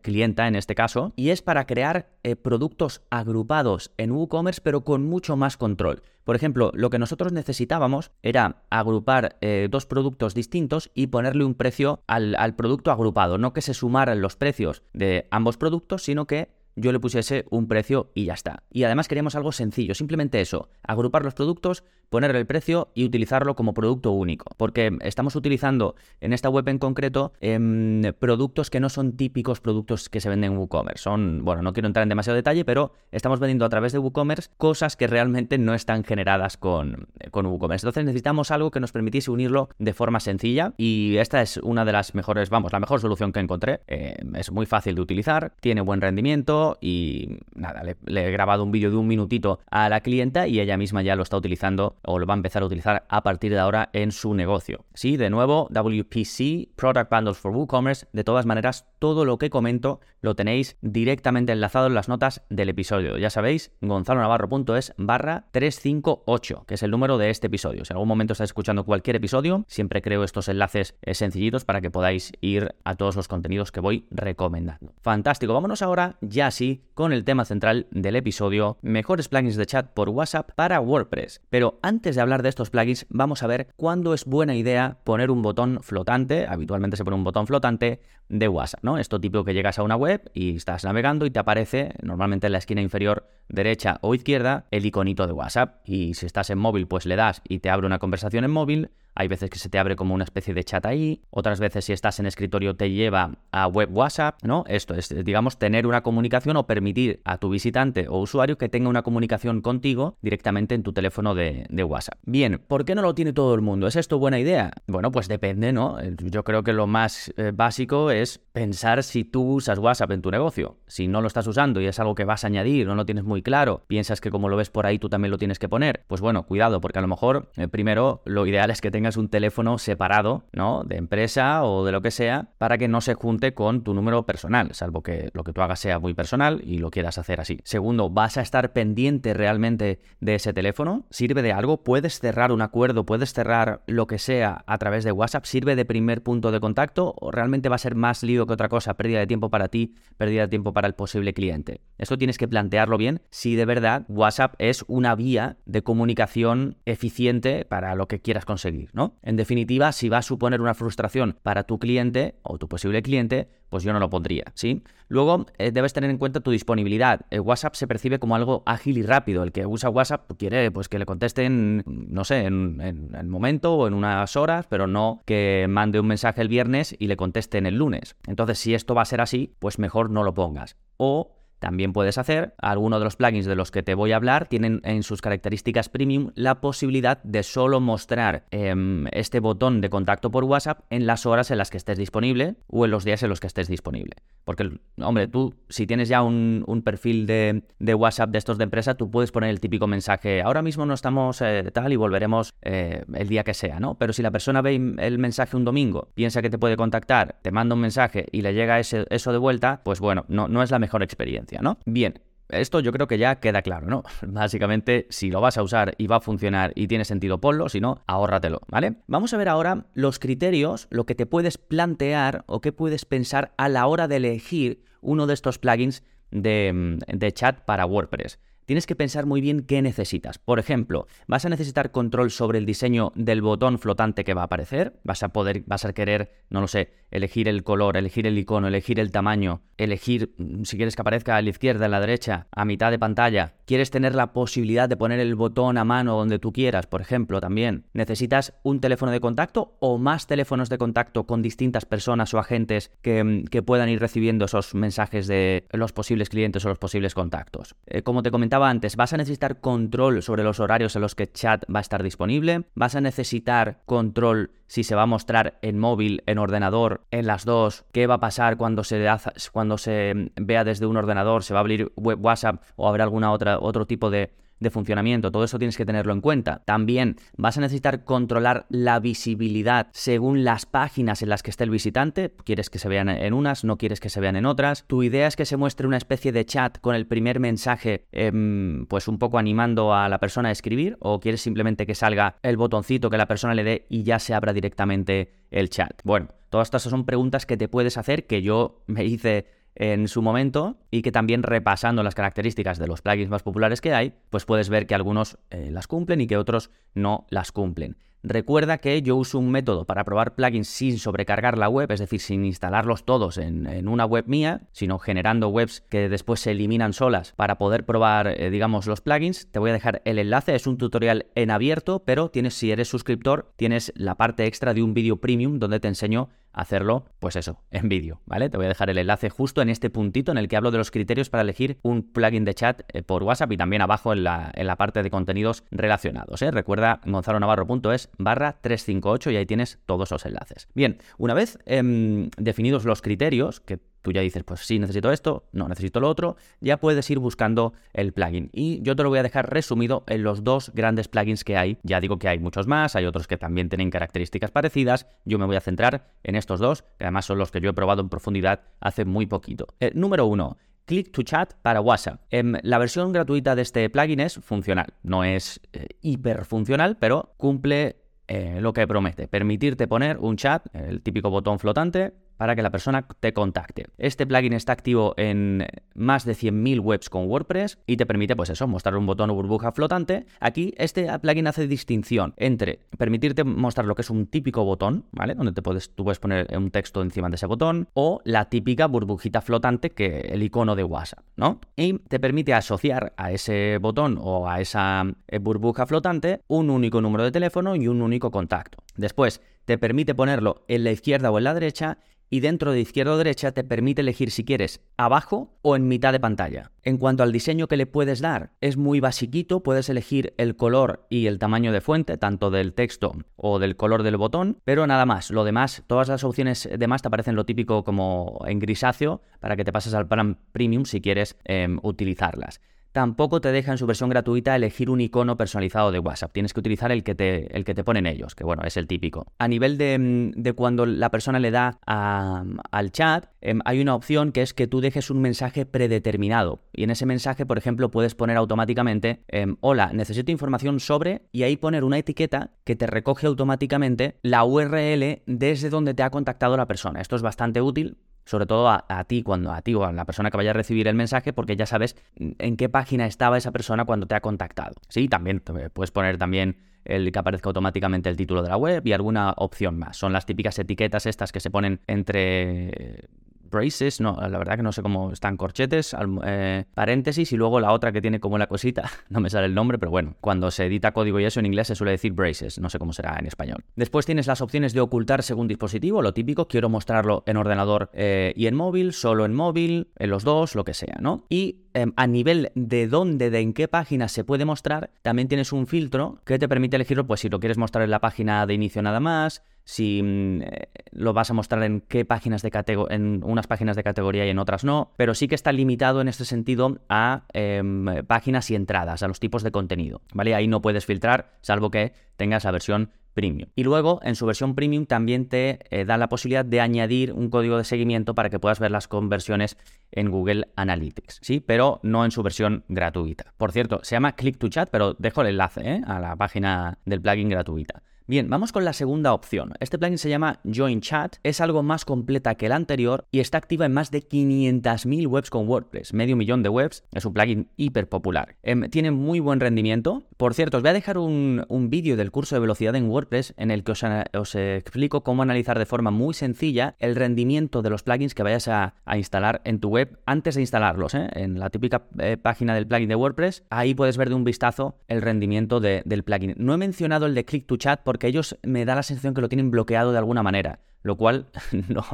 en 0.48 0.56
este 0.56 0.74
caso, 0.74 1.12
y 1.16 1.30
es 1.30 1.42
para 1.42 1.66
crear 1.66 2.10
eh, 2.22 2.36
productos 2.36 3.02
agrupados 3.10 3.92
en 3.96 4.12
WooCommerce 4.12 4.60
pero 4.62 4.84
con 4.84 5.04
mucho 5.04 5.36
más 5.36 5.56
control. 5.56 6.02
Por 6.24 6.36
ejemplo, 6.36 6.70
lo 6.74 6.90
que 6.90 6.98
nosotros 6.98 7.32
necesitábamos 7.32 8.12
era 8.22 8.62
agrupar 8.70 9.36
eh, 9.40 9.68
dos 9.70 9.86
productos 9.86 10.34
distintos 10.34 10.90
y 10.94 11.08
ponerle 11.08 11.44
un 11.44 11.54
precio 11.54 12.02
al, 12.06 12.34
al 12.36 12.54
producto 12.54 12.90
agrupado, 12.90 13.38
no 13.38 13.52
que 13.52 13.62
se 13.62 13.74
sumaran 13.74 14.20
los 14.20 14.36
precios 14.36 14.82
de 14.92 15.26
ambos 15.30 15.56
productos, 15.56 16.02
sino 16.02 16.26
que 16.26 16.59
yo 16.76 16.92
le 16.92 17.00
pusiese 17.00 17.44
un 17.50 17.68
precio 17.68 18.10
y 18.14 18.26
ya 18.26 18.34
está. 18.34 18.62
Y 18.70 18.84
además 18.84 19.08
queríamos 19.08 19.34
algo 19.34 19.52
sencillo, 19.52 19.94
simplemente 19.94 20.40
eso, 20.40 20.68
agrupar 20.82 21.24
los 21.24 21.34
productos, 21.34 21.84
ponerle 22.08 22.38
el 22.38 22.46
precio 22.46 22.90
y 22.94 23.04
utilizarlo 23.04 23.54
como 23.54 23.72
producto 23.72 24.10
único. 24.10 24.46
Porque 24.56 24.96
estamos 25.02 25.36
utilizando 25.36 25.94
en 26.20 26.32
esta 26.32 26.48
web 26.48 26.68
en 26.68 26.78
concreto 26.78 27.32
em, 27.40 28.02
productos 28.18 28.70
que 28.70 28.80
no 28.80 28.88
son 28.88 29.16
típicos 29.16 29.60
productos 29.60 30.08
que 30.08 30.20
se 30.20 30.28
venden 30.28 30.52
en 30.52 30.58
WooCommerce. 30.58 31.02
Son, 31.04 31.44
bueno, 31.44 31.62
no 31.62 31.72
quiero 31.72 31.86
entrar 31.86 32.02
en 32.02 32.08
demasiado 32.08 32.36
detalle, 32.36 32.64
pero 32.64 32.92
estamos 33.12 33.38
vendiendo 33.38 33.64
a 33.64 33.68
través 33.68 33.92
de 33.92 33.98
WooCommerce 33.98 34.50
cosas 34.56 34.96
que 34.96 35.06
realmente 35.06 35.58
no 35.58 35.74
están 35.74 36.02
generadas 36.04 36.56
con, 36.56 37.08
con 37.30 37.46
WooCommerce. 37.46 37.86
Entonces 37.86 38.04
necesitamos 38.04 38.50
algo 38.50 38.70
que 38.70 38.80
nos 38.80 38.92
permitiese 38.92 39.30
unirlo 39.30 39.68
de 39.78 39.92
forma 39.92 40.20
sencilla 40.20 40.74
y 40.76 41.16
esta 41.18 41.42
es 41.42 41.58
una 41.58 41.84
de 41.84 41.92
las 41.92 42.14
mejores, 42.14 42.50
vamos, 42.50 42.72
la 42.72 42.80
mejor 42.80 43.00
solución 43.00 43.32
que 43.32 43.40
encontré. 43.40 43.80
Em, 43.86 44.34
es 44.34 44.50
muy 44.50 44.66
fácil 44.66 44.96
de 44.96 45.00
utilizar, 45.00 45.52
tiene 45.60 45.80
buen 45.80 46.00
rendimiento 46.00 46.59
y 46.80 47.38
nada, 47.54 47.82
le, 47.82 47.96
le 48.04 48.28
he 48.28 48.30
grabado 48.30 48.64
un 48.64 48.72
vídeo 48.72 48.90
de 48.90 48.96
un 48.96 49.06
minutito 49.06 49.60
a 49.70 49.88
la 49.88 50.00
clienta 50.00 50.46
y 50.46 50.60
ella 50.60 50.76
misma 50.76 51.02
ya 51.02 51.16
lo 51.16 51.22
está 51.22 51.36
utilizando 51.36 51.96
o 52.02 52.18
lo 52.18 52.26
va 52.26 52.34
a 52.34 52.36
empezar 52.36 52.62
a 52.62 52.66
utilizar 52.66 53.04
a 53.08 53.22
partir 53.22 53.52
de 53.52 53.58
ahora 53.58 53.90
en 53.92 54.12
su 54.12 54.34
negocio. 54.34 54.84
Sí, 54.94 55.16
de 55.16 55.30
nuevo, 55.30 55.68
WPC, 55.70 56.74
Product 56.76 57.10
Bundles 57.10 57.38
for 57.38 57.52
WooCommerce, 57.52 58.06
de 58.12 58.24
todas 58.24 58.46
maneras, 58.46 58.86
todo 58.98 59.24
lo 59.24 59.38
que 59.38 59.50
comento 59.50 60.00
lo 60.20 60.36
tenéis 60.36 60.76
directamente 60.82 61.52
enlazado 61.52 61.86
en 61.86 61.94
las 61.94 62.08
notas 62.08 62.42
del 62.50 62.68
episodio. 62.68 63.16
Ya 63.18 63.30
sabéis, 63.30 63.72
gonzalonavarro.es 63.80 64.92
barra 64.96 65.46
358, 65.52 66.64
que 66.66 66.74
es 66.74 66.82
el 66.82 66.90
número 66.90 67.18
de 67.18 67.30
este 67.30 67.46
episodio. 67.46 67.84
Si 67.84 67.92
en 67.92 67.96
algún 67.96 68.08
momento 68.08 68.32
estáis 68.32 68.48
escuchando 68.48 68.84
cualquier 68.84 69.16
episodio, 69.16 69.64
siempre 69.66 70.02
creo 70.02 70.24
estos 70.24 70.48
enlaces 70.48 70.94
eh, 71.02 71.14
sencillitos 71.14 71.64
para 71.64 71.80
que 71.80 71.90
podáis 71.90 72.32
ir 72.40 72.74
a 72.84 72.96
todos 72.96 73.16
los 73.16 73.28
contenidos 73.28 73.72
que 73.72 73.80
voy 73.80 74.06
recomendando. 74.10 74.92
Fantástico, 75.00 75.54
vámonos 75.54 75.82
ahora 75.82 76.16
ya 76.20 76.49
sí 76.50 76.84
con 76.94 77.12
el 77.12 77.24
tema 77.24 77.44
central 77.44 77.86
del 77.90 78.16
episodio, 78.16 78.78
mejores 78.82 79.28
plugins 79.28 79.56
de 79.56 79.66
chat 79.66 79.92
por 79.92 80.08
WhatsApp 80.08 80.50
para 80.54 80.80
WordPress. 80.80 81.40
Pero 81.50 81.78
antes 81.82 82.16
de 82.16 82.22
hablar 82.22 82.42
de 82.42 82.48
estos 82.48 82.70
plugins, 82.70 83.06
vamos 83.08 83.42
a 83.42 83.46
ver 83.46 83.68
cuándo 83.76 84.14
es 84.14 84.24
buena 84.24 84.54
idea 84.54 84.98
poner 85.04 85.30
un 85.30 85.42
botón 85.42 85.80
flotante, 85.82 86.46
habitualmente 86.46 86.96
se 86.96 87.04
pone 87.04 87.16
un 87.16 87.24
botón 87.24 87.46
flotante 87.46 88.00
de 88.28 88.48
WhatsApp, 88.48 88.84
¿no? 88.84 88.98
Esto 88.98 89.20
típico 89.20 89.44
que 89.44 89.54
llegas 89.54 89.78
a 89.78 89.82
una 89.82 89.96
web 89.96 90.30
y 90.34 90.56
estás 90.56 90.84
navegando 90.84 91.26
y 91.26 91.30
te 91.30 91.38
aparece 91.38 91.94
normalmente 92.02 92.46
en 92.46 92.52
la 92.52 92.58
esquina 92.58 92.80
inferior 92.80 93.26
derecha 93.48 93.98
o 94.02 94.14
izquierda 94.14 94.66
el 94.70 94.86
iconito 94.86 95.26
de 95.26 95.32
WhatsApp 95.32 95.80
y 95.84 96.14
si 96.14 96.26
estás 96.26 96.50
en 96.50 96.58
móvil 96.58 96.86
pues 96.86 97.06
le 97.06 97.16
das 97.16 97.42
y 97.48 97.58
te 97.58 97.70
abre 97.70 97.86
una 97.86 97.98
conversación 97.98 98.44
en 98.44 98.50
móvil 98.50 98.90
hay 99.14 99.28
veces 99.28 99.50
que 99.50 99.58
se 99.58 99.68
te 99.68 99.78
abre 99.78 99.96
como 99.96 100.14
una 100.14 100.24
especie 100.24 100.54
de 100.54 100.64
chat 100.64 100.84
ahí, 100.86 101.22
otras 101.30 101.60
veces 101.60 101.84
si 101.84 101.92
estás 101.92 102.20
en 102.20 102.26
escritorio 102.26 102.76
te 102.76 102.90
lleva 102.90 103.38
a 103.52 103.66
web 103.66 103.88
WhatsApp, 103.92 104.38
¿no? 104.42 104.64
Esto 104.66 104.94
es, 104.94 105.14
digamos, 105.24 105.58
tener 105.58 105.86
una 105.86 106.02
comunicación 106.02 106.56
o 106.56 106.66
permitir 106.66 107.20
a 107.24 107.38
tu 107.38 107.50
visitante 107.50 108.08
o 108.08 108.18
usuario 108.18 108.58
que 108.58 108.68
tenga 108.68 108.88
una 108.88 109.02
comunicación 109.02 109.60
contigo 109.60 110.16
directamente 110.22 110.74
en 110.74 110.82
tu 110.82 110.92
teléfono 110.92 111.34
de, 111.34 111.66
WhatsApp. 111.80 112.18
Bien, 112.24 112.62
¿por 112.68 112.84
qué 112.84 112.94
no 112.94 113.00
lo 113.00 113.14
tiene 113.14 113.32
todo 113.32 113.54
el 113.54 113.62
mundo? 113.62 113.86
¿Es 113.86 113.96
esto 113.96 114.18
buena 114.18 114.38
idea? 114.38 114.70
Bueno, 114.86 115.10
pues 115.10 115.28
depende, 115.28 115.72
¿no? 115.72 115.96
Yo 116.02 116.44
creo 116.44 116.62
que 116.62 116.74
lo 116.74 116.86
más 116.86 117.32
eh, 117.38 117.52
básico 117.54 118.10
es 118.10 118.38
pensar 118.52 119.02
si 119.02 119.24
tú 119.24 119.54
usas 119.54 119.78
WhatsApp 119.78 120.10
en 120.10 120.20
tu 120.20 120.30
negocio. 120.30 120.76
Si 120.86 121.08
no 121.08 121.22
lo 121.22 121.26
estás 121.26 121.46
usando 121.46 121.80
y 121.80 121.86
es 121.86 121.98
algo 121.98 122.14
que 122.14 122.24
vas 122.24 122.44
a 122.44 122.48
añadir, 122.48 122.86
no 122.86 122.94
lo 122.94 123.06
tienes 123.06 123.24
muy 123.24 123.42
claro, 123.42 123.84
piensas 123.86 124.20
que 124.20 124.30
como 124.30 124.50
lo 124.50 124.56
ves 124.56 124.68
por 124.68 124.84
ahí 124.84 124.98
tú 124.98 125.08
también 125.08 125.30
lo 125.30 125.38
tienes 125.38 125.58
que 125.58 125.68
poner, 125.68 126.04
pues 126.06 126.20
bueno, 126.20 126.44
cuidado, 126.44 126.80
porque 126.82 126.98
a 126.98 127.02
lo 127.02 127.08
mejor 127.08 127.50
eh, 127.56 127.66
primero 127.66 128.20
lo 128.26 128.46
ideal 128.46 128.70
es 128.70 128.82
que 128.82 128.90
tengas 128.90 128.99
un 129.16 129.28
teléfono 129.28 129.78
separado, 129.78 130.44
¿no? 130.52 130.84
De 130.84 130.96
empresa 130.96 131.64
o 131.64 131.84
de 131.84 131.92
lo 131.92 132.02
que 132.02 132.10
sea, 132.10 132.50
para 132.58 132.78
que 132.78 132.88
no 132.88 133.00
se 133.00 133.14
junte 133.14 133.54
con 133.54 133.82
tu 133.82 133.94
número 133.94 134.24
personal, 134.26 134.74
salvo 134.74 135.02
que 135.02 135.30
lo 135.32 135.44
que 135.44 135.52
tú 135.52 135.62
hagas 135.62 135.80
sea 135.80 135.98
muy 135.98 136.14
personal 136.14 136.60
y 136.64 136.78
lo 136.78 136.90
quieras 136.90 137.18
hacer 137.18 137.40
así. 137.40 137.60
Segundo, 137.64 138.10
¿vas 138.10 138.36
a 138.36 138.42
estar 138.42 138.72
pendiente 138.72 139.34
realmente 139.34 140.00
de 140.20 140.34
ese 140.34 140.52
teléfono? 140.52 141.06
¿Sirve 141.10 141.42
de 141.42 141.52
algo? 141.52 141.82
¿Puedes 141.82 142.20
cerrar 142.20 142.52
un 142.52 142.62
acuerdo? 142.62 143.06
¿Puedes 143.06 143.32
cerrar 143.32 143.82
lo 143.86 144.06
que 144.06 144.18
sea 144.18 144.64
a 144.66 144.78
través 144.78 145.04
de 145.04 145.12
WhatsApp? 145.12 145.44
¿Sirve 145.44 145.76
de 145.76 145.84
primer 145.84 146.22
punto 146.22 146.52
de 146.52 146.60
contacto? 146.60 147.14
¿O 147.18 147.30
realmente 147.30 147.68
va 147.68 147.76
a 147.76 147.78
ser 147.78 147.94
más 147.94 148.22
lío 148.22 148.46
que 148.46 148.52
otra 148.52 148.68
cosa? 148.68 148.94
Pérdida 148.94 149.20
de 149.20 149.26
tiempo 149.26 149.50
para 149.50 149.68
ti, 149.68 149.94
pérdida 150.16 150.42
de 150.42 150.48
tiempo 150.48 150.72
para 150.72 150.86
el 150.86 150.94
posible 150.94 151.32
cliente. 151.32 151.80
Esto 151.98 152.18
tienes 152.18 152.38
que 152.38 152.48
plantearlo 152.48 152.98
bien 152.98 153.22
si 153.30 153.56
de 153.56 153.64
verdad 153.64 154.04
WhatsApp 154.08 154.54
es 154.58 154.84
una 154.88 155.14
vía 155.14 155.56
de 155.64 155.82
comunicación 155.82 156.76
eficiente 156.84 157.64
para 157.64 157.94
lo 157.94 158.08
que 158.08 158.20
quieras 158.20 158.44
conseguir, 158.44 158.89
¿no? 158.92 159.14
En 159.22 159.36
definitiva, 159.36 159.92
si 159.92 160.08
va 160.08 160.18
a 160.18 160.22
suponer 160.22 160.60
una 160.60 160.74
frustración 160.74 161.36
para 161.42 161.64
tu 161.64 161.78
cliente 161.78 162.36
o 162.42 162.58
tu 162.58 162.68
posible 162.68 163.02
cliente, 163.02 163.48
pues 163.68 163.84
yo 163.84 163.92
no 163.92 164.00
lo 164.00 164.10
pondría, 164.10 164.44
¿sí? 164.54 164.82
Luego 165.08 165.46
eh, 165.58 165.70
debes 165.70 165.92
tener 165.92 166.10
en 166.10 166.18
cuenta 166.18 166.40
tu 166.40 166.50
disponibilidad. 166.50 167.20
El 167.30 167.40
WhatsApp 167.40 167.74
se 167.74 167.86
percibe 167.86 168.18
como 168.18 168.36
algo 168.36 168.62
ágil 168.66 168.98
y 168.98 169.02
rápido. 169.02 169.42
El 169.42 169.52
que 169.52 169.66
usa 169.66 169.90
WhatsApp 169.90 170.30
quiere 170.38 170.70
pues 170.70 170.88
que 170.88 170.98
le 170.98 171.06
contesten, 171.06 171.82
no 171.86 172.24
sé, 172.24 172.44
en, 172.44 172.80
en 172.80 173.14
el 173.14 173.26
momento 173.26 173.74
o 173.74 173.86
en 173.86 173.94
unas 173.94 174.36
horas, 174.36 174.66
pero 174.68 174.86
no 174.86 175.22
que 175.24 175.66
mande 175.68 176.00
un 176.00 176.06
mensaje 176.06 176.42
el 176.42 176.48
viernes 176.48 176.94
y 176.98 177.06
le 177.06 177.16
contesten 177.16 177.66
el 177.66 177.76
lunes. 177.76 178.16
Entonces, 178.26 178.58
si 178.58 178.74
esto 178.74 178.94
va 178.94 179.02
a 179.02 179.06
ser 179.06 179.20
así, 179.20 179.54
pues 179.58 179.78
mejor 179.78 180.10
no 180.10 180.22
lo 180.22 180.34
pongas. 180.34 180.76
O 180.96 181.39
también 181.60 181.92
puedes 181.92 182.18
hacer, 182.18 182.54
algunos 182.58 182.98
de 182.98 183.04
los 183.04 183.16
plugins 183.16 183.46
de 183.46 183.54
los 183.54 183.70
que 183.70 183.82
te 183.82 183.94
voy 183.94 184.12
a 184.12 184.16
hablar 184.16 184.48
tienen 184.48 184.80
en 184.82 185.02
sus 185.02 185.20
características 185.20 185.88
premium 185.88 186.32
la 186.34 186.60
posibilidad 186.60 187.22
de 187.22 187.42
solo 187.42 187.80
mostrar 187.80 188.46
em, 188.50 189.06
este 189.12 189.40
botón 189.40 189.80
de 189.80 189.90
contacto 189.90 190.30
por 190.30 190.44
WhatsApp 190.44 190.80
en 190.90 191.06
las 191.06 191.26
horas 191.26 191.50
en 191.50 191.58
las 191.58 191.70
que 191.70 191.76
estés 191.76 191.98
disponible 191.98 192.56
o 192.66 192.86
en 192.86 192.90
los 192.90 193.04
días 193.04 193.22
en 193.22 193.28
los 193.28 193.40
que 193.40 193.46
estés 193.46 193.68
disponible. 193.68 194.16
Porque, 194.44 194.70
hombre, 195.00 195.28
tú 195.28 195.54
si 195.68 195.86
tienes 195.86 196.08
ya 196.08 196.22
un, 196.22 196.82
perfil 196.84 197.26
de, 197.26 197.94
WhatsApp 197.94 198.30
de 198.30 198.38
estos 198.38 198.56
de 198.56 198.64
empresa, 198.64 198.94
tú 198.94 199.10
puedes 199.10 199.30
poner 199.30 199.50
el 199.50 199.60
típico 199.60 199.86
mensaje, 199.86 200.40
ahora 200.40 200.62
mismo 200.62 200.86
no 200.86 200.94
estamos 200.94 201.42
eh, 201.42 201.70
tal 201.74 201.92
y 201.92 201.96
volveremos 201.96 202.54
eh, 202.62 203.04
el 203.12 203.28
día 203.28 203.44
que 203.44 203.52
sea, 203.52 203.80
¿no? 203.80 203.96
Pero 203.98 204.14
si 204.14 204.22
la 204.22 204.30
persona 204.30 204.62
ve 204.62 204.74
el 204.98 205.18
mensaje 205.18 205.56
un 205.56 205.64
domingo, 205.64 206.08
piensa 206.14 206.40
que 206.40 206.48
te 206.48 206.58
puede 206.58 206.76
contactar, 206.76 207.36
te 207.42 207.50
manda 207.50 207.74
un 207.74 207.82
mensaje 207.82 208.26
y 208.32 208.40
le 208.40 208.54
llega 208.54 208.80
eso 208.80 209.32
de 209.32 209.38
vuelta, 209.38 209.82
pues 209.84 210.00
bueno, 210.00 210.24
no, 210.28 210.48
no 210.48 210.62
es 210.62 210.70
la 210.70 210.78
mejor 210.78 211.02
experiencia. 211.02 211.49
Bien, 211.86 212.20
esto 212.48 212.80
yo 212.80 212.92
creo 212.92 213.06
que 213.06 213.18
ya 213.18 213.40
queda 213.40 213.62
claro, 213.62 213.86
¿no? 213.86 214.02
Básicamente, 214.26 215.06
si 215.10 215.30
lo 215.30 215.40
vas 215.40 215.58
a 215.58 215.62
usar 215.62 215.94
y 215.98 216.06
va 216.06 216.16
a 216.16 216.20
funcionar 216.20 216.72
y 216.74 216.86
tiene 216.86 217.04
sentido, 217.04 217.40
ponlo, 217.40 217.68
si 217.68 217.80
no, 217.80 218.02
ahórratelo, 218.06 218.60
¿vale? 218.68 218.96
Vamos 219.06 219.32
a 219.34 219.36
ver 219.36 219.48
ahora 219.48 219.86
los 219.94 220.18
criterios, 220.18 220.86
lo 220.90 221.04
que 221.04 221.14
te 221.14 221.26
puedes 221.26 221.58
plantear 221.58 222.44
o 222.46 222.60
qué 222.60 222.72
puedes 222.72 223.04
pensar 223.04 223.52
a 223.56 223.68
la 223.68 223.86
hora 223.86 224.08
de 224.08 224.16
elegir 224.16 224.82
uno 225.00 225.26
de 225.26 225.34
estos 225.34 225.58
plugins 225.58 226.02
de, 226.30 226.98
de 227.06 227.32
chat 227.32 227.64
para 227.64 227.86
WordPress 227.86 228.38
tienes 228.66 228.86
que 228.86 228.96
pensar 228.96 229.26
muy 229.26 229.40
bien 229.40 229.62
qué 229.62 229.82
necesitas. 229.82 230.38
Por 230.38 230.58
ejemplo, 230.58 231.06
vas 231.26 231.44
a 231.44 231.48
necesitar 231.48 231.90
control 231.90 232.30
sobre 232.30 232.58
el 232.58 232.66
diseño 232.66 233.12
del 233.14 233.42
botón 233.42 233.78
flotante 233.78 234.24
que 234.24 234.34
va 234.34 234.42
a 234.42 234.44
aparecer. 234.44 235.00
Vas 235.04 235.22
a 235.22 235.30
poder, 235.30 235.62
vas 235.66 235.84
a 235.84 235.92
querer, 235.92 236.44
no 236.50 236.60
lo 236.60 236.68
sé, 236.68 236.92
elegir 237.10 237.48
el 237.48 237.64
color, 237.64 237.96
elegir 237.96 238.26
el 238.26 238.38
icono, 238.38 238.68
elegir 238.68 239.00
el 239.00 239.10
tamaño, 239.10 239.62
elegir 239.76 240.34
mm, 240.38 240.64
si 240.64 240.76
quieres 240.76 240.94
que 240.94 241.02
aparezca 241.02 241.36
a 241.36 241.42
la 241.42 241.50
izquierda, 241.50 241.86
a 241.86 241.88
la 241.88 242.00
derecha, 242.00 242.46
a 242.52 242.64
mitad 242.64 242.90
de 242.90 242.98
pantalla. 242.98 243.54
Quieres 243.66 243.90
tener 243.90 244.14
la 244.14 244.32
posibilidad 244.32 244.88
de 244.88 244.96
poner 244.96 245.20
el 245.20 245.34
botón 245.34 245.78
a 245.78 245.84
mano 245.84 246.16
donde 246.16 246.38
tú 246.38 246.52
quieras, 246.52 246.86
por 246.86 247.00
ejemplo, 247.00 247.40
también. 247.40 247.84
Necesitas 247.92 248.54
un 248.62 248.80
teléfono 248.80 249.12
de 249.12 249.20
contacto 249.20 249.76
o 249.80 249.98
más 249.98 250.26
teléfonos 250.26 250.68
de 250.68 250.78
contacto 250.78 251.26
con 251.26 251.42
distintas 251.42 251.84
personas 251.84 252.32
o 252.34 252.38
agentes 252.38 252.92
que, 253.02 253.22
mm, 253.24 253.64
puedan 253.64 253.88
ir 253.88 254.00
recibiendo 254.00 254.46
esos 254.46 254.74
mensajes 254.74 255.26
de 255.26 255.66
los 255.72 255.92
posibles 255.92 256.28
clientes 256.28 256.64
o 256.64 256.68
los 256.68 256.78
posibles 256.78 257.14
contactos. 257.14 257.76
Eh, 257.86 258.02
como 258.02 258.22
te 258.22 258.30
comentaba 258.50 258.70
antes, 258.70 258.96
vas 258.96 259.12
a 259.12 259.16
necesitar 259.16 259.60
control 259.60 260.24
sobre 260.24 260.42
los 260.42 260.58
horarios 260.58 260.96
en 260.96 261.02
los 261.02 261.14
que 261.14 261.30
chat 261.30 261.62
va 261.72 261.78
a 261.78 261.82
estar 261.82 262.02
disponible, 262.02 262.64
vas 262.74 262.96
a 262.96 263.00
necesitar 263.00 263.78
control 263.86 264.50
si 264.66 264.82
se 264.82 264.96
va 264.96 265.02
a 265.02 265.06
mostrar 265.06 265.60
en 265.62 265.78
móvil, 265.78 266.24
en 266.26 266.38
ordenador, 266.38 267.02
en 267.12 267.28
las 267.28 267.44
dos, 267.44 267.84
qué 267.92 268.08
va 268.08 268.14
a 268.14 268.20
pasar 268.20 268.56
cuando 268.56 268.82
se, 268.82 269.06
cuando 269.52 269.78
se 269.78 270.32
vea 270.34 270.64
desde 270.64 270.86
un 270.86 270.96
ordenador, 270.96 271.44
se 271.44 271.54
va 271.54 271.60
a 271.60 271.62
abrir 271.62 271.92
WhatsApp 271.94 272.60
o 272.74 272.88
habrá 272.88 273.08
otra 273.08 273.60
otro 273.60 273.86
tipo 273.86 274.10
de 274.10 274.32
de 274.60 274.70
funcionamiento. 274.70 275.32
Todo 275.32 275.44
eso 275.44 275.58
tienes 275.58 275.76
que 275.76 275.86
tenerlo 275.86 276.12
en 276.12 276.20
cuenta. 276.20 276.62
También 276.64 277.16
vas 277.36 277.58
a 277.58 277.60
necesitar 277.60 278.04
controlar 278.04 278.66
la 278.68 279.00
visibilidad 279.00 279.88
según 279.92 280.44
las 280.44 280.66
páginas 280.66 281.22
en 281.22 281.30
las 281.30 281.42
que 281.42 281.50
esté 281.50 281.64
el 281.64 281.70
visitante. 281.70 282.32
Quieres 282.44 282.70
que 282.70 282.78
se 282.78 282.88
vean 282.88 283.08
en 283.08 283.34
unas, 283.34 283.64
no 283.64 283.78
quieres 283.78 284.00
que 284.00 284.10
se 284.10 284.20
vean 284.20 284.36
en 284.36 284.46
otras. 284.46 284.84
Tu 284.86 285.02
idea 285.02 285.26
es 285.26 285.36
que 285.36 285.46
se 285.46 285.56
muestre 285.56 285.86
una 285.86 285.96
especie 285.96 286.32
de 286.32 286.44
chat 286.44 286.78
con 286.78 286.94
el 286.94 287.06
primer 287.06 287.40
mensaje, 287.40 288.06
em, 288.12 288.86
pues 288.86 289.08
un 289.08 289.18
poco 289.18 289.38
animando 289.38 289.94
a 289.94 290.08
la 290.08 290.18
persona 290.18 290.50
a 290.50 290.52
escribir, 290.52 290.96
o 291.00 291.20
quieres 291.20 291.40
simplemente 291.40 291.86
que 291.86 291.94
salga 291.94 292.36
el 292.42 292.56
botoncito 292.56 293.10
que 293.10 293.18
la 293.18 293.26
persona 293.26 293.54
le 293.54 293.64
dé 293.64 293.86
y 293.88 294.02
ya 294.02 294.18
se 294.18 294.34
abra 294.34 294.52
directamente 294.52 295.32
el 295.50 295.70
chat. 295.70 296.00
Bueno, 296.04 296.28
todas 296.50 296.66
estas 296.66 296.82
son 296.82 297.04
preguntas 297.04 297.46
que 297.46 297.56
te 297.56 297.68
puedes 297.68 297.96
hacer 297.96 298.26
que 298.26 298.42
yo 298.42 298.82
me 298.86 299.04
hice 299.04 299.46
en 299.80 300.08
su 300.08 300.20
momento 300.20 300.76
y 300.90 301.00
que 301.00 301.10
también 301.10 301.42
repasando 301.42 302.02
las 302.02 302.14
características 302.14 302.78
de 302.78 302.86
los 302.86 303.00
plugins 303.00 303.30
más 303.30 303.42
populares 303.42 303.80
que 303.80 303.94
hay, 303.94 304.12
pues 304.28 304.44
puedes 304.44 304.68
ver 304.68 304.86
que 304.86 304.94
algunos 304.94 305.38
eh, 305.48 305.70
las 305.72 305.86
cumplen 305.86 306.20
y 306.20 306.26
que 306.26 306.36
otros 306.36 306.70
no 306.94 307.24
las 307.30 307.50
cumplen. 307.50 307.96
Recuerda 308.22 308.78
que 308.78 309.00
yo 309.00 309.16
uso 309.16 309.38
un 309.38 309.50
método 309.50 309.86
para 309.86 310.04
probar 310.04 310.34
plugins 310.34 310.68
sin 310.68 310.98
sobrecargar 310.98 311.56
la 311.56 311.70
web, 311.70 311.90
es 311.90 312.00
decir, 312.00 312.20
sin 312.20 312.44
instalarlos 312.44 313.04
todos 313.04 313.38
en, 313.38 313.88
una 313.88 314.04
web 314.04 314.26
mía, 314.26 314.68
sino 314.72 314.98
generando 314.98 315.48
webs 315.48 315.80
que 315.88 316.10
después 316.10 316.40
se 316.40 316.50
eliminan 316.50 316.92
solas 316.92 317.32
para 317.36 317.56
poder 317.56 317.86
probar, 317.86 318.26
eh, 318.26 318.50
digamos, 318.50 318.86
los 318.86 319.00
plugins. 319.00 319.50
Te 319.50 319.58
voy 319.58 319.70
a 319.70 319.72
dejar 319.72 320.02
el 320.04 320.18
enlace, 320.18 320.54
es 320.54 320.66
un 320.66 320.76
tutorial 320.76 321.26
en 321.34 321.50
abierto, 321.50 322.02
pero 322.04 322.30
tienes, 322.30 322.52
si 322.54 322.70
eres 322.70 322.88
suscriptor, 322.88 323.52
tienes 323.56 323.90
la 323.96 324.16
parte 324.16 324.44
extra 324.44 324.74
de 324.74 324.82
un 324.82 324.92
vídeo 324.92 325.16
premium 325.16 325.58
donde 325.58 325.80
te 325.80 325.88
enseño 325.88 326.28
hacerlo, 326.52 327.04
pues 327.20 327.36
eso, 327.36 327.62
en 327.70 327.88
vídeo, 327.88 328.20
¿vale? 328.26 328.50
Te 328.50 328.56
voy 328.56 328.66
a 328.66 328.70
dejar 328.70 328.90
el 328.90 328.98
enlace 328.98 329.30
justo 329.30 329.62
en 329.62 329.68
este 329.68 329.90
puntito 329.90 330.32
en 330.32 330.38
el 330.38 330.48
que 330.48 330.56
hablo 330.56 330.70
de 330.70 330.78
los 330.78 330.90
criterios 330.90 331.30
para 331.30 331.42
elegir 331.42 331.78
un 331.82 332.02
plugin 332.02 332.44
de 332.44 332.54
chat 332.54 332.82
eh, 332.92 333.02
por 333.02 333.22
WhatsApp 333.22 333.52
y 333.52 333.56
también 333.56 333.82
abajo 333.82 334.12
en 334.12 334.24
la, 334.24 334.50
en 334.54 334.66
la 334.66 334.76
parte 334.76 335.02
de 335.02 335.10
contenidos 335.10 335.64
relacionados, 335.70 336.42
¿eh? 336.42 336.50
Recuerda 336.50 337.00
gonzalonavarro.es 337.04 338.09
barra 338.18 338.60
358 338.60 339.30
y 339.30 339.36
ahí 339.36 339.46
tienes 339.46 339.78
todos 339.86 340.10
los 340.10 340.24
enlaces. 340.26 340.68
Bien, 340.74 340.98
una 341.18 341.34
vez 341.34 341.58
em, 341.66 342.30
definidos 342.36 342.84
los 342.84 343.02
criterios, 343.02 343.60
que 343.60 343.78
tú 344.02 344.12
ya 344.12 344.20
dices, 344.20 344.44
pues 344.44 344.60
sí, 344.60 344.78
necesito 344.78 345.12
esto, 345.12 345.44
no 345.52 345.68
necesito 345.68 346.00
lo 346.00 346.08
otro, 346.08 346.36
ya 346.60 346.78
puedes 346.78 347.08
ir 347.10 347.18
buscando 347.18 347.74
el 347.92 348.12
plugin. 348.12 348.50
Y 348.52 348.82
yo 348.82 348.96
te 348.96 349.02
lo 349.02 349.08
voy 349.08 349.18
a 349.18 349.22
dejar 349.22 349.50
resumido 349.50 350.04
en 350.06 350.22
los 350.22 350.44
dos 350.44 350.72
grandes 350.74 351.08
plugins 351.08 351.44
que 351.44 351.56
hay. 351.56 351.78
Ya 351.82 352.00
digo 352.00 352.18
que 352.18 352.28
hay 352.28 352.38
muchos 352.38 352.66
más, 352.66 352.96
hay 352.96 353.06
otros 353.06 353.26
que 353.26 353.36
también 353.36 353.68
tienen 353.68 353.90
características 353.90 354.50
parecidas. 354.50 355.06
Yo 355.24 355.38
me 355.38 355.46
voy 355.46 355.56
a 355.56 355.60
centrar 355.60 356.12
en 356.22 356.36
estos 356.36 356.60
dos, 356.60 356.82
que 356.98 357.04
además 357.04 357.26
son 357.26 357.38
los 357.38 357.50
que 357.50 357.60
yo 357.60 357.70
he 357.70 357.74
probado 357.74 358.02
en 358.02 358.08
profundidad 358.08 358.62
hace 358.80 359.04
muy 359.04 359.26
poquito. 359.26 359.66
Eh, 359.80 359.92
número 359.94 360.26
uno, 360.26 360.56
Click 360.90 361.12
to 361.12 361.22
Chat 361.22 361.54
para 361.62 361.80
WhatsApp. 361.80 362.20
Em, 362.30 362.54
la 362.62 362.78
versión 362.78 363.12
gratuita 363.12 363.54
de 363.54 363.62
este 363.62 363.88
plugin 363.90 364.18
es 364.18 364.40
funcional. 364.42 364.94
No 365.04 365.22
es 365.22 365.60
eh, 365.72 365.86
hiper 366.00 366.44
funcional, 366.44 366.96
pero 366.98 367.34
cumple 367.36 367.99
eh, 368.30 368.60
lo 368.60 368.72
que 368.72 368.86
promete. 368.86 369.26
Permitirte 369.26 369.88
poner 369.88 370.16
un 370.18 370.36
chat, 370.36 370.64
el 370.72 371.02
típico 371.02 371.30
botón 371.30 371.58
flotante, 371.58 372.12
para 372.40 372.56
que 372.56 372.62
la 372.62 372.70
persona 372.70 373.06
te 373.20 373.34
contacte. 373.34 373.88
Este 373.98 374.26
plugin 374.26 374.54
está 374.54 374.72
activo 374.72 375.12
en 375.18 375.66
más 375.94 376.24
de 376.24 376.32
100.000 376.32 376.80
webs 376.80 377.10
con 377.10 377.28
WordPress 377.28 377.76
y 377.86 377.98
te 377.98 378.06
permite, 378.06 378.34
pues 378.34 378.48
eso, 378.48 378.66
mostrar 378.66 378.96
un 378.96 379.04
botón 379.04 379.28
o 379.28 379.34
burbuja 379.34 379.72
flotante. 379.72 380.24
Aquí 380.40 380.72
este 380.78 381.06
plugin 381.18 381.48
hace 381.48 381.66
distinción 381.66 382.32
entre 382.38 382.80
permitirte 382.96 383.44
mostrar 383.44 383.84
lo 383.84 383.94
que 383.94 384.00
es 384.00 384.08
un 384.08 384.26
típico 384.26 384.64
botón, 384.64 385.04
¿vale? 385.12 385.34
Donde 385.34 385.52
te 385.52 385.60
puedes, 385.60 385.94
tú 385.94 386.02
puedes 386.02 386.18
poner 386.18 386.46
un 386.56 386.70
texto 386.70 387.02
encima 387.02 387.28
de 387.28 387.34
ese 387.34 387.44
botón, 387.44 387.88
o 387.92 388.22
la 388.24 388.46
típica 388.46 388.86
burbujita 388.86 389.42
flotante 389.42 389.90
que 389.90 390.20
el 390.20 390.42
icono 390.42 390.74
de 390.76 390.84
WhatsApp, 390.84 391.22
¿no? 391.36 391.60
Y 391.76 391.98
te 391.98 392.18
permite 392.18 392.54
asociar 392.54 393.12
a 393.18 393.32
ese 393.32 393.76
botón 393.76 394.18
o 394.18 394.48
a 394.48 394.62
esa 394.62 395.04
eh, 395.28 395.38
burbuja 395.40 395.84
flotante 395.84 396.40
un 396.48 396.70
único 396.70 397.02
número 397.02 397.22
de 397.22 397.32
teléfono 397.32 397.76
y 397.76 397.86
un 397.86 398.00
único 398.00 398.30
contacto. 398.30 398.78
Después, 398.96 399.42
te 399.66 399.76
permite 399.78 400.14
ponerlo 400.14 400.64
en 400.68 400.84
la 400.84 400.90
izquierda 400.90 401.30
o 401.30 401.36
en 401.36 401.44
la 401.44 401.54
derecha 401.54 401.98
y 402.30 402.40
dentro 402.40 402.72
de 402.72 402.80
izquierda 402.80 403.12
o 403.12 403.18
derecha 403.18 403.52
te 403.52 403.64
permite 403.64 404.00
elegir 404.00 404.30
si 404.30 404.44
quieres 404.44 404.80
abajo 404.96 405.58
o 405.62 405.74
en 405.74 405.88
mitad 405.88 406.12
de 406.12 406.20
pantalla. 406.20 406.70
En 406.82 406.96
cuanto 406.96 407.24
al 407.24 407.32
diseño 407.32 407.66
que 407.66 407.76
le 407.76 407.86
puedes 407.86 408.20
dar, 408.20 408.52
es 408.60 408.76
muy 408.76 409.00
basiquito, 409.00 409.62
puedes 409.62 409.88
elegir 409.88 410.32
el 410.38 410.56
color 410.56 411.06
y 411.10 411.26
el 411.26 411.38
tamaño 411.38 411.72
de 411.72 411.80
fuente, 411.80 412.16
tanto 412.16 412.50
del 412.50 412.72
texto 412.72 413.12
o 413.36 413.58
del 413.58 413.76
color 413.76 414.04
del 414.04 414.16
botón, 414.16 414.58
pero 414.64 414.86
nada 414.86 415.04
más. 415.04 415.30
Lo 415.30 415.44
demás, 415.44 415.82
todas 415.88 416.08
las 416.08 416.22
opciones 416.22 416.68
demás 416.78 417.02
te 417.02 417.08
aparecen 417.08 417.34
lo 417.34 417.44
típico 417.44 417.84
como 417.84 418.40
en 418.46 418.60
grisáceo 418.60 419.20
para 419.40 419.56
que 419.56 419.64
te 419.64 419.72
pases 419.72 419.94
al 419.94 420.06
plan 420.06 420.38
premium 420.52 420.84
si 420.84 421.00
quieres 421.00 421.36
em, 421.44 421.78
utilizarlas 421.82 422.60
tampoco 422.92 423.40
te 423.40 423.52
deja 423.52 423.72
en 423.72 423.78
su 423.78 423.86
versión 423.86 424.10
gratuita 424.10 424.56
elegir 424.56 424.90
un 424.90 425.00
icono 425.00 425.36
personalizado 425.36 425.92
de 425.92 425.98
WhatsApp. 425.98 426.32
Tienes 426.32 426.52
que 426.52 426.60
utilizar 426.60 426.92
el 426.92 427.04
que 427.04 427.14
te, 427.14 427.56
el 427.56 427.64
que 427.64 427.74
te 427.74 427.84
ponen 427.84 428.06
ellos, 428.06 428.34
que 428.34 428.44
bueno, 428.44 428.62
es 428.64 428.76
el 428.76 428.86
típico. 428.86 429.26
A 429.38 429.48
nivel 429.48 429.78
de, 429.78 429.98
mm, 429.98 430.54
cuando 430.54 430.86
la 430.86 431.10
persona 431.10 431.38
le 431.38 431.50
da 431.50 431.78
al 431.86 432.92
chat, 432.92 433.26
em, 433.40 433.60
hay 433.64 433.80
una 433.80 433.94
opción 433.94 434.32
que 434.32 434.42
es 434.42 434.54
que 434.54 434.66
tú 434.66 434.80
dejes 434.80 435.10
un 435.10 435.20
mensaje 435.20 435.66
predeterminado. 435.66 436.62
Y 436.72 436.84
en 436.84 436.90
ese 436.90 437.06
mensaje, 437.06 437.46
por 437.46 437.58
ejemplo, 437.58 437.90
puedes 437.90 438.14
poner 438.14 438.36
automáticamente, 438.36 439.24
em, 439.28 439.56
hola, 439.60 439.90
necesito 439.92 440.32
información 440.32 440.80
sobre, 440.80 441.22
y 441.32 441.44
ahí 441.44 441.56
poner 441.56 441.84
una 441.84 441.98
etiqueta 441.98 442.50
que 442.64 442.76
te 442.76 442.86
recoge 442.86 443.26
automáticamente 443.26 444.18
la 444.22 444.44
URL 444.44 445.22
desde 445.26 445.70
donde 445.70 445.94
te 445.94 446.02
ha 446.02 446.10
contactado 446.10 446.56
la 446.56 446.66
persona. 446.66 447.00
Esto 447.00 447.16
es 447.16 447.22
bastante 447.22 447.60
útil 447.60 447.98
sobre 448.30 448.46
todo 448.46 448.68
a, 448.68 449.04
ti, 449.08 449.24
cuando 449.24 449.50
a 449.50 449.60
ti 449.60 449.74
o 449.74 449.84
a 449.84 449.92
la 449.92 450.04
persona 450.04 450.30
que 450.30 450.36
vaya 450.36 450.50
a 450.50 450.54
recibir 450.54 450.86
el 450.86 450.94
mensaje, 450.94 451.32
porque 451.32 451.56
ya 451.56 451.66
sabes 451.66 451.96
en 452.14 452.56
qué 452.56 452.68
página 452.68 453.06
estaba 453.06 453.36
esa 453.36 453.50
persona 453.50 453.86
cuando 453.86 454.06
te 454.06 454.14
ha 454.14 454.20
contactado. 454.20 454.76
Sí, 454.88 455.08
también 455.08 455.42
puedes 455.72 455.90
poner 455.90 456.16
también 456.16 456.56
el 456.84 457.10
que 457.10 457.18
aparezca 457.18 457.48
automáticamente 457.48 458.08
el 458.08 458.16
título 458.16 458.44
de 458.44 458.48
la 458.48 458.56
web 458.56 458.86
y 458.86 458.92
alguna 458.92 459.34
opción 459.36 459.80
más. 459.80 459.96
Son 459.96 460.12
las 460.12 460.26
típicas 460.26 460.56
etiquetas 460.60 461.06
estas 461.06 461.32
que 461.32 461.40
se 461.40 461.50
ponen 461.50 461.80
entre 461.88 463.08
braces, 463.50 464.00
no, 464.00 464.16
la 464.20 464.38
verdad 464.38 464.56
que 464.56 464.62
no 464.62 464.72
sé 464.72 464.82
cómo 464.82 465.12
están, 465.12 465.36
corchetes, 465.36 465.94
eh, 466.24 466.64
paréntesis 466.74 467.32
y 467.32 467.36
luego 467.36 467.60
la 467.60 467.72
otra 467.72 467.92
que 467.92 468.00
tiene 468.00 468.20
como 468.20 468.38
la 468.38 468.46
cosita, 468.46 468.90
no 469.08 469.20
me 469.20 469.30
sale 469.30 469.46
el 469.46 469.54
nombre, 469.54 469.78
pero 469.78 469.90
bueno, 469.90 470.16
cuando 470.20 470.50
se 470.50 470.66
edita 470.66 470.92
código 470.92 471.20
y 471.20 471.24
eso 471.24 471.40
en 471.40 471.46
inglés 471.46 471.68
se 471.68 471.74
suele 471.74 471.92
decir 471.92 472.12
braces, 472.12 472.58
no 472.58 472.70
sé 472.70 472.78
cómo 472.78 472.92
será 472.92 473.16
en 473.18 473.26
español. 473.26 473.64
Después 473.76 474.06
tienes 474.06 474.26
las 474.26 474.40
opciones 474.40 474.72
de 474.72 474.80
ocultar 474.80 475.22
según 475.22 475.48
dispositivo, 475.48 476.02
lo 476.02 476.14
típico, 476.14 476.48
quiero 476.48 476.68
mostrarlo 476.68 477.22
en 477.26 477.36
ordenador 477.36 477.90
eh, 477.92 478.32
y 478.36 478.46
en 478.46 478.54
móvil, 478.54 478.92
solo 478.92 479.24
en 479.24 479.34
móvil, 479.34 479.88
en 479.96 480.10
los 480.10 480.24
dos, 480.24 480.54
lo 480.54 480.64
que 480.64 480.74
sea, 480.74 480.96
¿no? 481.00 481.26
Y 481.28 481.60
em, 481.74 481.92
a 481.96 482.06
nivel 482.06 482.50
de 482.54 482.86
dónde, 482.86 483.30
de 483.30 483.40
en 483.40 483.52
qué 483.52 483.68
página 483.68 484.08
se 484.08 484.24
puede 484.24 484.44
mostrar, 484.44 484.90
también 485.02 485.28
tienes 485.28 485.52
un 485.52 485.66
filtro 485.66 486.18
que 486.24 486.38
te 486.38 486.48
permite 486.48 486.76
elegirlo, 486.76 487.06
pues 487.06 487.20
si 487.20 487.28
lo 487.28 487.40
quieres 487.40 487.58
mostrar 487.58 487.84
en 487.84 487.90
la 487.90 488.00
página 488.00 488.46
de 488.46 488.54
inicio 488.54 488.82
nada 488.82 489.00
más, 489.00 489.42
si 489.64 490.02
mm, 490.02 490.42
eh, 490.42 490.68
lo 490.90 491.12
vas 491.12 491.30
a 491.30 491.34
mostrar 491.34 491.62
en 491.62 491.80
qué 491.80 492.04
páginas 492.04 492.42
de 492.42 492.50
en 492.90 493.22
unas 493.24 493.46
páginas 493.46 493.76
de 493.76 493.84
categoría 493.84 494.26
y 494.26 494.30
en 494.30 494.38
otras 494.38 494.64
no, 494.64 494.92
pero 494.96 495.14
sí 495.14 495.28
que 495.28 495.34
está 495.34 495.52
limitado 495.52 496.00
en 496.00 496.08
este 496.08 496.24
sentido 496.24 496.80
a 496.88 497.24
em, 497.32 498.04
páginas 498.06 498.50
y 498.50 498.54
entradas, 498.56 499.02
a 499.02 499.08
los 499.08 499.20
tipos 499.20 499.42
de 499.42 499.50
contenido, 499.50 500.02
¿vale? 500.12 500.34
Ahí 500.34 500.48
no 500.48 500.60
puedes 500.60 500.86
filtrar, 500.86 501.32
salvo 501.40 501.70
que 501.70 501.92
tengas 502.16 502.44
la 502.44 502.50
versión 502.50 502.90
Premium. 503.14 503.48
Y 503.54 503.64
luego, 503.64 504.00
en 504.02 504.14
su 504.14 504.26
versión 504.26 504.54
Premium 504.54 504.86
también 504.86 505.28
te 505.28 505.58
eh, 505.70 505.84
da 505.84 505.96
la 505.96 506.08
posibilidad 506.08 506.44
de 506.44 506.60
añadir 506.60 507.12
un 507.12 507.30
código 507.30 507.56
de 507.56 507.64
seguimiento 507.64 508.14
para 508.14 508.30
que 508.30 508.38
puedas 508.38 508.60
ver 508.60 508.70
las 508.70 508.88
conversiones 508.88 509.56
en 509.92 510.10
Google 510.10 510.48
Analytics, 510.56 511.20
¿sí? 511.22 511.40
Pero 511.40 511.80
no 511.82 512.04
en 512.04 512.10
su 512.10 512.22
versión 512.22 512.64
gratuita. 512.68 513.34
Por 513.36 513.52
cierto, 513.52 513.80
se 513.82 513.96
llama 513.96 514.12
Click 514.12 514.38
to 514.38 514.48
Chat, 514.48 514.68
pero 514.70 514.94
dejo 514.94 515.22
el 515.22 515.28
enlace 515.28 515.60
¿eh? 515.64 515.82
a 515.86 516.00
la 516.00 516.16
página 516.16 516.78
del 516.84 517.00
plugin 517.00 517.28
gratuita. 517.28 517.82
Bien, 518.10 518.28
vamos 518.28 518.50
con 518.50 518.64
la 518.64 518.72
segunda 518.72 519.14
opción. 519.14 519.52
Este 519.60 519.78
plugin 519.78 519.96
se 519.96 520.08
llama 520.08 520.40
Join 520.42 520.80
Chat, 520.80 521.18
es 521.22 521.40
algo 521.40 521.62
más 521.62 521.84
completa 521.84 522.34
que 522.34 522.46
el 522.46 522.50
anterior 522.50 523.06
y 523.12 523.20
está 523.20 523.38
activa 523.38 523.66
en 523.66 523.72
más 523.72 523.92
de 523.92 524.02
500.000 524.02 525.06
webs 525.06 525.30
con 525.30 525.46
WordPress, 525.46 525.94
medio 525.94 526.16
millón 526.16 526.42
de 526.42 526.48
webs, 526.48 526.82
es 526.90 527.04
un 527.04 527.12
plugin 527.12 527.50
hiper 527.56 527.88
popular. 527.88 528.34
Em, 528.42 528.68
tiene 528.68 528.90
muy 528.90 529.20
buen 529.20 529.38
rendimiento. 529.38 530.02
Por 530.16 530.34
cierto, 530.34 530.56
os 530.56 530.64
voy 530.64 530.70
a 530.70 530.72
dejar 530.72 530.98
un, 530.98 531.46
vídeo 531.70 531.96
del 531.96 532.10
curso 532.10 532.34
de 532.34 532.40
velocidad 532.40 532.74
en 532.74 532.90
WordPress 532.90 533.32
en 533.36 533.52
el 533.52 533.62
que 533.62 533.70
os, 533.70 534.34
explico 534.34 535.04
cómo 535.04 535.22
analizar 535.22 535.56
de 535.56 535.66
forma 535.66 535.92
muy 535.92 536.12
sencilla 536.12 536.74
el 536.80 536.96
rendimiento 536.96 537.62
de 537.62 537.70
los 537.70 537.84
plugins 537.84 538.16
que 538.16 538.24
vayas 538.24 538.48
a, 538.48 538.74
instalar 538.96 539.40
en 539.44 539.60
tu 539.60 539.68
web 539.68 540.00
antes 540.04 540.34
de 540.34 540.40
instalarlos. 540.40 540.96
¿eh? 540.96 541.06
En 541.12 541.38
la 541.38 541.48
típica 541.50 541.84
eh, 542.00 542.16
página 542.16 542.56
del 542.56 542.66
plugin 542.66 542.88
de 542.88 542.96
WordPress, 542.96 543.44
ahí 543.50 543.72
puedes 543.72 543.96
ver 543.96 544.08
de 544.08 544.16
un 544.16 544.24
vistazo 544.24 544.74
el 544.88 545.00
rendimiento 545.00 545.60
del 545.60 546.02
plugin. 546.02 546.34
No 546.38 546.54
he 546.54 546.56
mencionado 546.56 547.06
el 547.06 547.14
de 547.14 547.24
Click 547.24 547.46
to 547.46 547.56
Chat 547.56 547.82
porque 547.84 547.99
que 548.00 548.08
ellos 548.08 548.36
me 548.42 548.64
da 548.64 548.74
la 548.74 548.82
sensación 548.82 549.14
que 549.14 549.20
lo 549.20 549.28
tienen 549.28 549.52
bloqueado 549.52 549.92
de 549.92 549.98
alguna 549.98 550.24
manera, 550.24 550.58
lo 550.82 550.96
cual 550.96 551.26
no, 551.68 551.84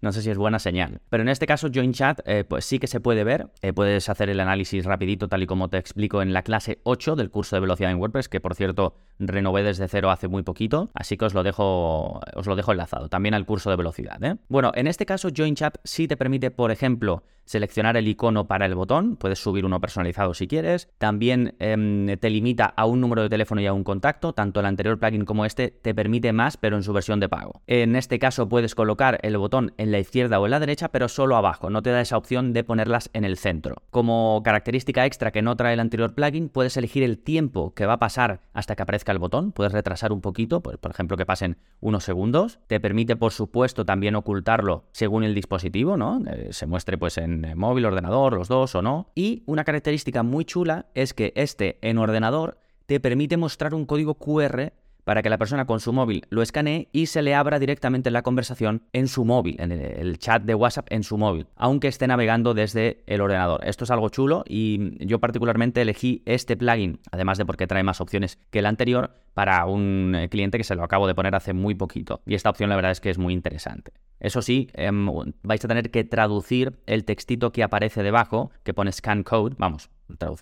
no 0.00 0.12
sé 0.12 0.22
si 0.22 0.30
es 0.30 0.38
buena 0.38 0.58
señal. 0.58 1.00
Pero 1.10 1.22
en 1.22 1.28
este 1.28 1.46
caso, 1.46 1.68
Join 1.72 1.92
Chat, 1.92 2.20
eh, 2.24 2.44
pues 2.44 2.64
sí 2.64 2.78
que 2.78 2.86
se 2.86 3.00
puede 3.00 3.24
ver. 3.24 3.50
Eh, 3.62 3.72
puedes 3.72 4.08
hacer 4.08 4.30
el 4.30 4.40
análisis 4.40 4.84
rapidito, 4.84 5.28
tal 5.28 5.42
y 5.42 5.46
como 5.46 5.68
te 5.68 5.78
explico 5.78 6.22
en 6.22 6.32
la 6.32 6.42
clase 6.42 6.80
8 6.84 7.16
del 7.16 7.30
curso 7.30 7.56
de 7.56 7.60
velocidad 7.60 7.90
en 7.90 7.98
WordPress, 7.98 8.28
que 8.28 8.40
por 8.40 8.54
cierto 8.54 8.96
renové 9.18 9.62
desde 9.62 9.88
cero 9.88 10.10
hace 10.10 10.28
muy 10.28 10.42
poquito. 10.42 10.90
Así 10.94 11.16
que 11.16 11.24
os 11.24 11.34
lo 11.34 11.42
dejo, 11.42 12.20
os 12.34 12.46
lo 12.46 12.56
dejo 12.56 12.72
enlazado. 12.72 13.08
También 13.08 13.34
al 13.34 13.46
curso 13.46 13.70
de 13.70 13.76
velocidad. 13.76 14.22
¿eh? 14.22 14.36
Bueno, 14.48 14.72
en 14.74 14.86
este 14.86 15.06
caso, 15.06 15.28
Join 15.36 15.54
Chat 15.54 15.78
sí 15.84 16.06
te 16.06 16.16
permite, 16.16 16.50
por 16.50 16.70
ejemplo, 16.70 17.24
seleccionar 17.48 17.96
el 17.96 18.06
icono 18.06 18.46
para 18.46 18.66
el 18.66 18.74
botón. 18.74 19.16
Puedes 19.16 19.38
subir 19.38 19.64
uno 19.64 19.80
personalizado 19.80 20.34
si 20.34 20.46
quieres. 20.46 20.88
También 20.98 21.54
em, 21.58 22.16
te 22.18 22.30
limita 22.30 22.66
a 22.66 22.84
un 22.84 23.00
número 23.00 23.22
de 23.22 23.30
teléfono 23.30 23.60
y 23.60 23.66
a 23.66 23.72
un 23.72 23.84
contacto. 23.84 24.34
Tanto 24.34 24.60
el 24.60 24.66
anterior 24.66 24.98
plugin 24.98 25.24
como 25.24 25.44
este 25.46 25.70
te 25.70 25.94
permite 25.94 26.32
más, 26.32 26.56
pero 26.56 26.76
en 26.76 26.82
su 26.82 26.92
versión 26.92 27.20
de 27.20 27.28
pago. 27.28 27.62
En 27.66 27.96
este 27.96 28.18
caso 28.18 28.48
puedes 28.48 28.74
colocar 28.74 29.18
el 29.22 29.38
botón 29.38 29.72
en 29.78 29.87
la 29.90 29.98
izquierda 29.98 30.40
o 30.40 30.44
en 30.46 30.50
la 30.50 30.60
derecha, 30.60 30.88
pero 30.88 31.08
solo 31.08 31.36
abajo, 31.36 31.70
no 31.70 31.82
te 31.82 31.90
da 31.90 32.00
esa 32.00 32.16
opción 32.16 32.52
de 32.52 32.64
ponerlas 32.64 33.10
en 33.12 33.24
el 33.24 33.36
centro. 33.36 33.76
Como 33.90 34.42
característica 34.44 35.06
extra 35.06 35.30
que 35.30 35.42
no 35.42 35.56
trae 35.56 35.74
el 35.74 35.80
anterior 35.80 36.14
plugin, 36.14 36.48
puedes 36.48 36.76
elegir 36.76 37.02
el 37.02 37.18
tiempo 37.18 37.74
que 37.74 37.86
va 37.86 37.94
a 37.94 37.98
pasar 37.98 38.40
hasta 38.52 38.76
que 38.76 38.82
aparezca 38.82 39.12
el 39.12 39.18
botón, 39.18 39.52
puedes 39.52 39.72
retrasar 39.72 40.12
un 40.12 40.20
poquito, 40.20 40.60
pues, 40.62 40.76
por 40.78 40.90
ejemplo 40.90 41.16
que 41.16 41.26
pasen 41.26 41.58
unos 41.80 42.04
segundos. 42.04 42.58
Te 42.66 42.80
permite, 42.80 43.16
por 43.16 43.32
supuesto, 43.32 43.84
también 43.84 44.16
ocultarlo 44.16 44.84
según 44.92 45.24
el 45.24 45.34
dispositivo, 45.34 45.96
¿no? 45.96 46.22
Eh, 46.26 46.48
se 46.50 46.66
muestre 46.66 46.98
pues 46.98 47.18
en 47.18 47.56
móvil, 47.56 47.86
ordenador, 47.86 48.34
los 48.34 48.48
dos 48.48 48.74
o 48.74 48.82
no. 48.82 49.10
Y 49.14 49.42
una 49.46 49.64
característica 49.64 50.22
muy 50.22 50.44
chula 50.44 50.86
es 50.94 51.14
que 51.14 51.32
este 51.36 51.78
en 51.82 51.98
ordenador 51.98 52.58
te 52.86 53.00
permite 53.00 53.36
mostrar 53.36 53.74
un 53.74 53.84
código 53.84 54.14
QR 54.14 54.72
para 55.08 55.22
que 55.22 55.30
la 55.30 55.38
persona 55.38 55.64
con 55.64 55.80
su 55.80 55.94
móvil 55.94 56.26
lo 56.28 56.42
escanee 56.42 56.90
y 56.92 57.06
se 57.06 57.22
le 57.22 57.34
abra 57.34 57.58
directamente 57.58 58.10
la 58.10 58.20
conversación 58.20 58.82
en 58.92 59.08
su 59.08 59.24
móvil, 59.24 59.56
en 59.58 59.72
el 59.72 60.18
chat 60.18 60.42
de 60.42 60.54
WhatsApp 60.54 60.86
en 60.90 61.02
su 61.02 61.16
móvil, 61.16 61.46
aunque 61.56 61.88
esté 61.88 62.06
navegando 62.06 62.52
desde 62.52 63.04
el 63.06 63.22
ordenador. 63.22 63.66
Esto 63.66 63.84
es 63.84 63.90
algo 63.90 64.10
chulo 64.10 64.44
y 64.46 65.02
yo 65.06 65.18
particularmente 65.18 65.80
elegí 65.80 66.22
este 66.26 66.58
plugin, 66.58 67.00
además 67.10 67.38
de 67.38 67.46
porque 67.46 67.66
trae 67.66 67.82
más 67.82 68.02
opciones 68.02 68.38
que 68.50 68.58
el 68.58 68.66
anterior, 68.66 69.14
para 69.32 69.64
un 69.64 70.14
cliente 70.30 70.58
que 70.58 70.64
se 70.64 70.74
lo 70.74 70.84
acabo 70.84 71.06
de 71.06 71.14
poner 71.14 71.34
hace 71.34 71.54
muy 71.54 71.74
poquito. 71.74 72.20
Y 72.26 72.34
esta 72.34 72.50
opción 72.50 72.68
la 72.68 72.76
verdad 72.76 72.90
es 72.90 73.00
que 73.00 73.08
es 73.08 73.16
muy 73.16 73.32
interesante. 73.32 73.92
Eso 74.20 74.42
sí, 74.42 74.68
em, 74.74 75.06
vais 75.42 75.64
a 75.64 75.68
tener 75.68 75.90
que 75.90 76.04
traducir 76.04 76.78
el 76.86 77.04
textito 77.04 77.52
que 77.52 77.62
aparece 77.62 78.02
debajo, 78.02 78.50
que 78.64 78.74
pone 78.74 78.92
scan 78.92 79.22
code, 79.22 79.54
vamos, 79.58 79.90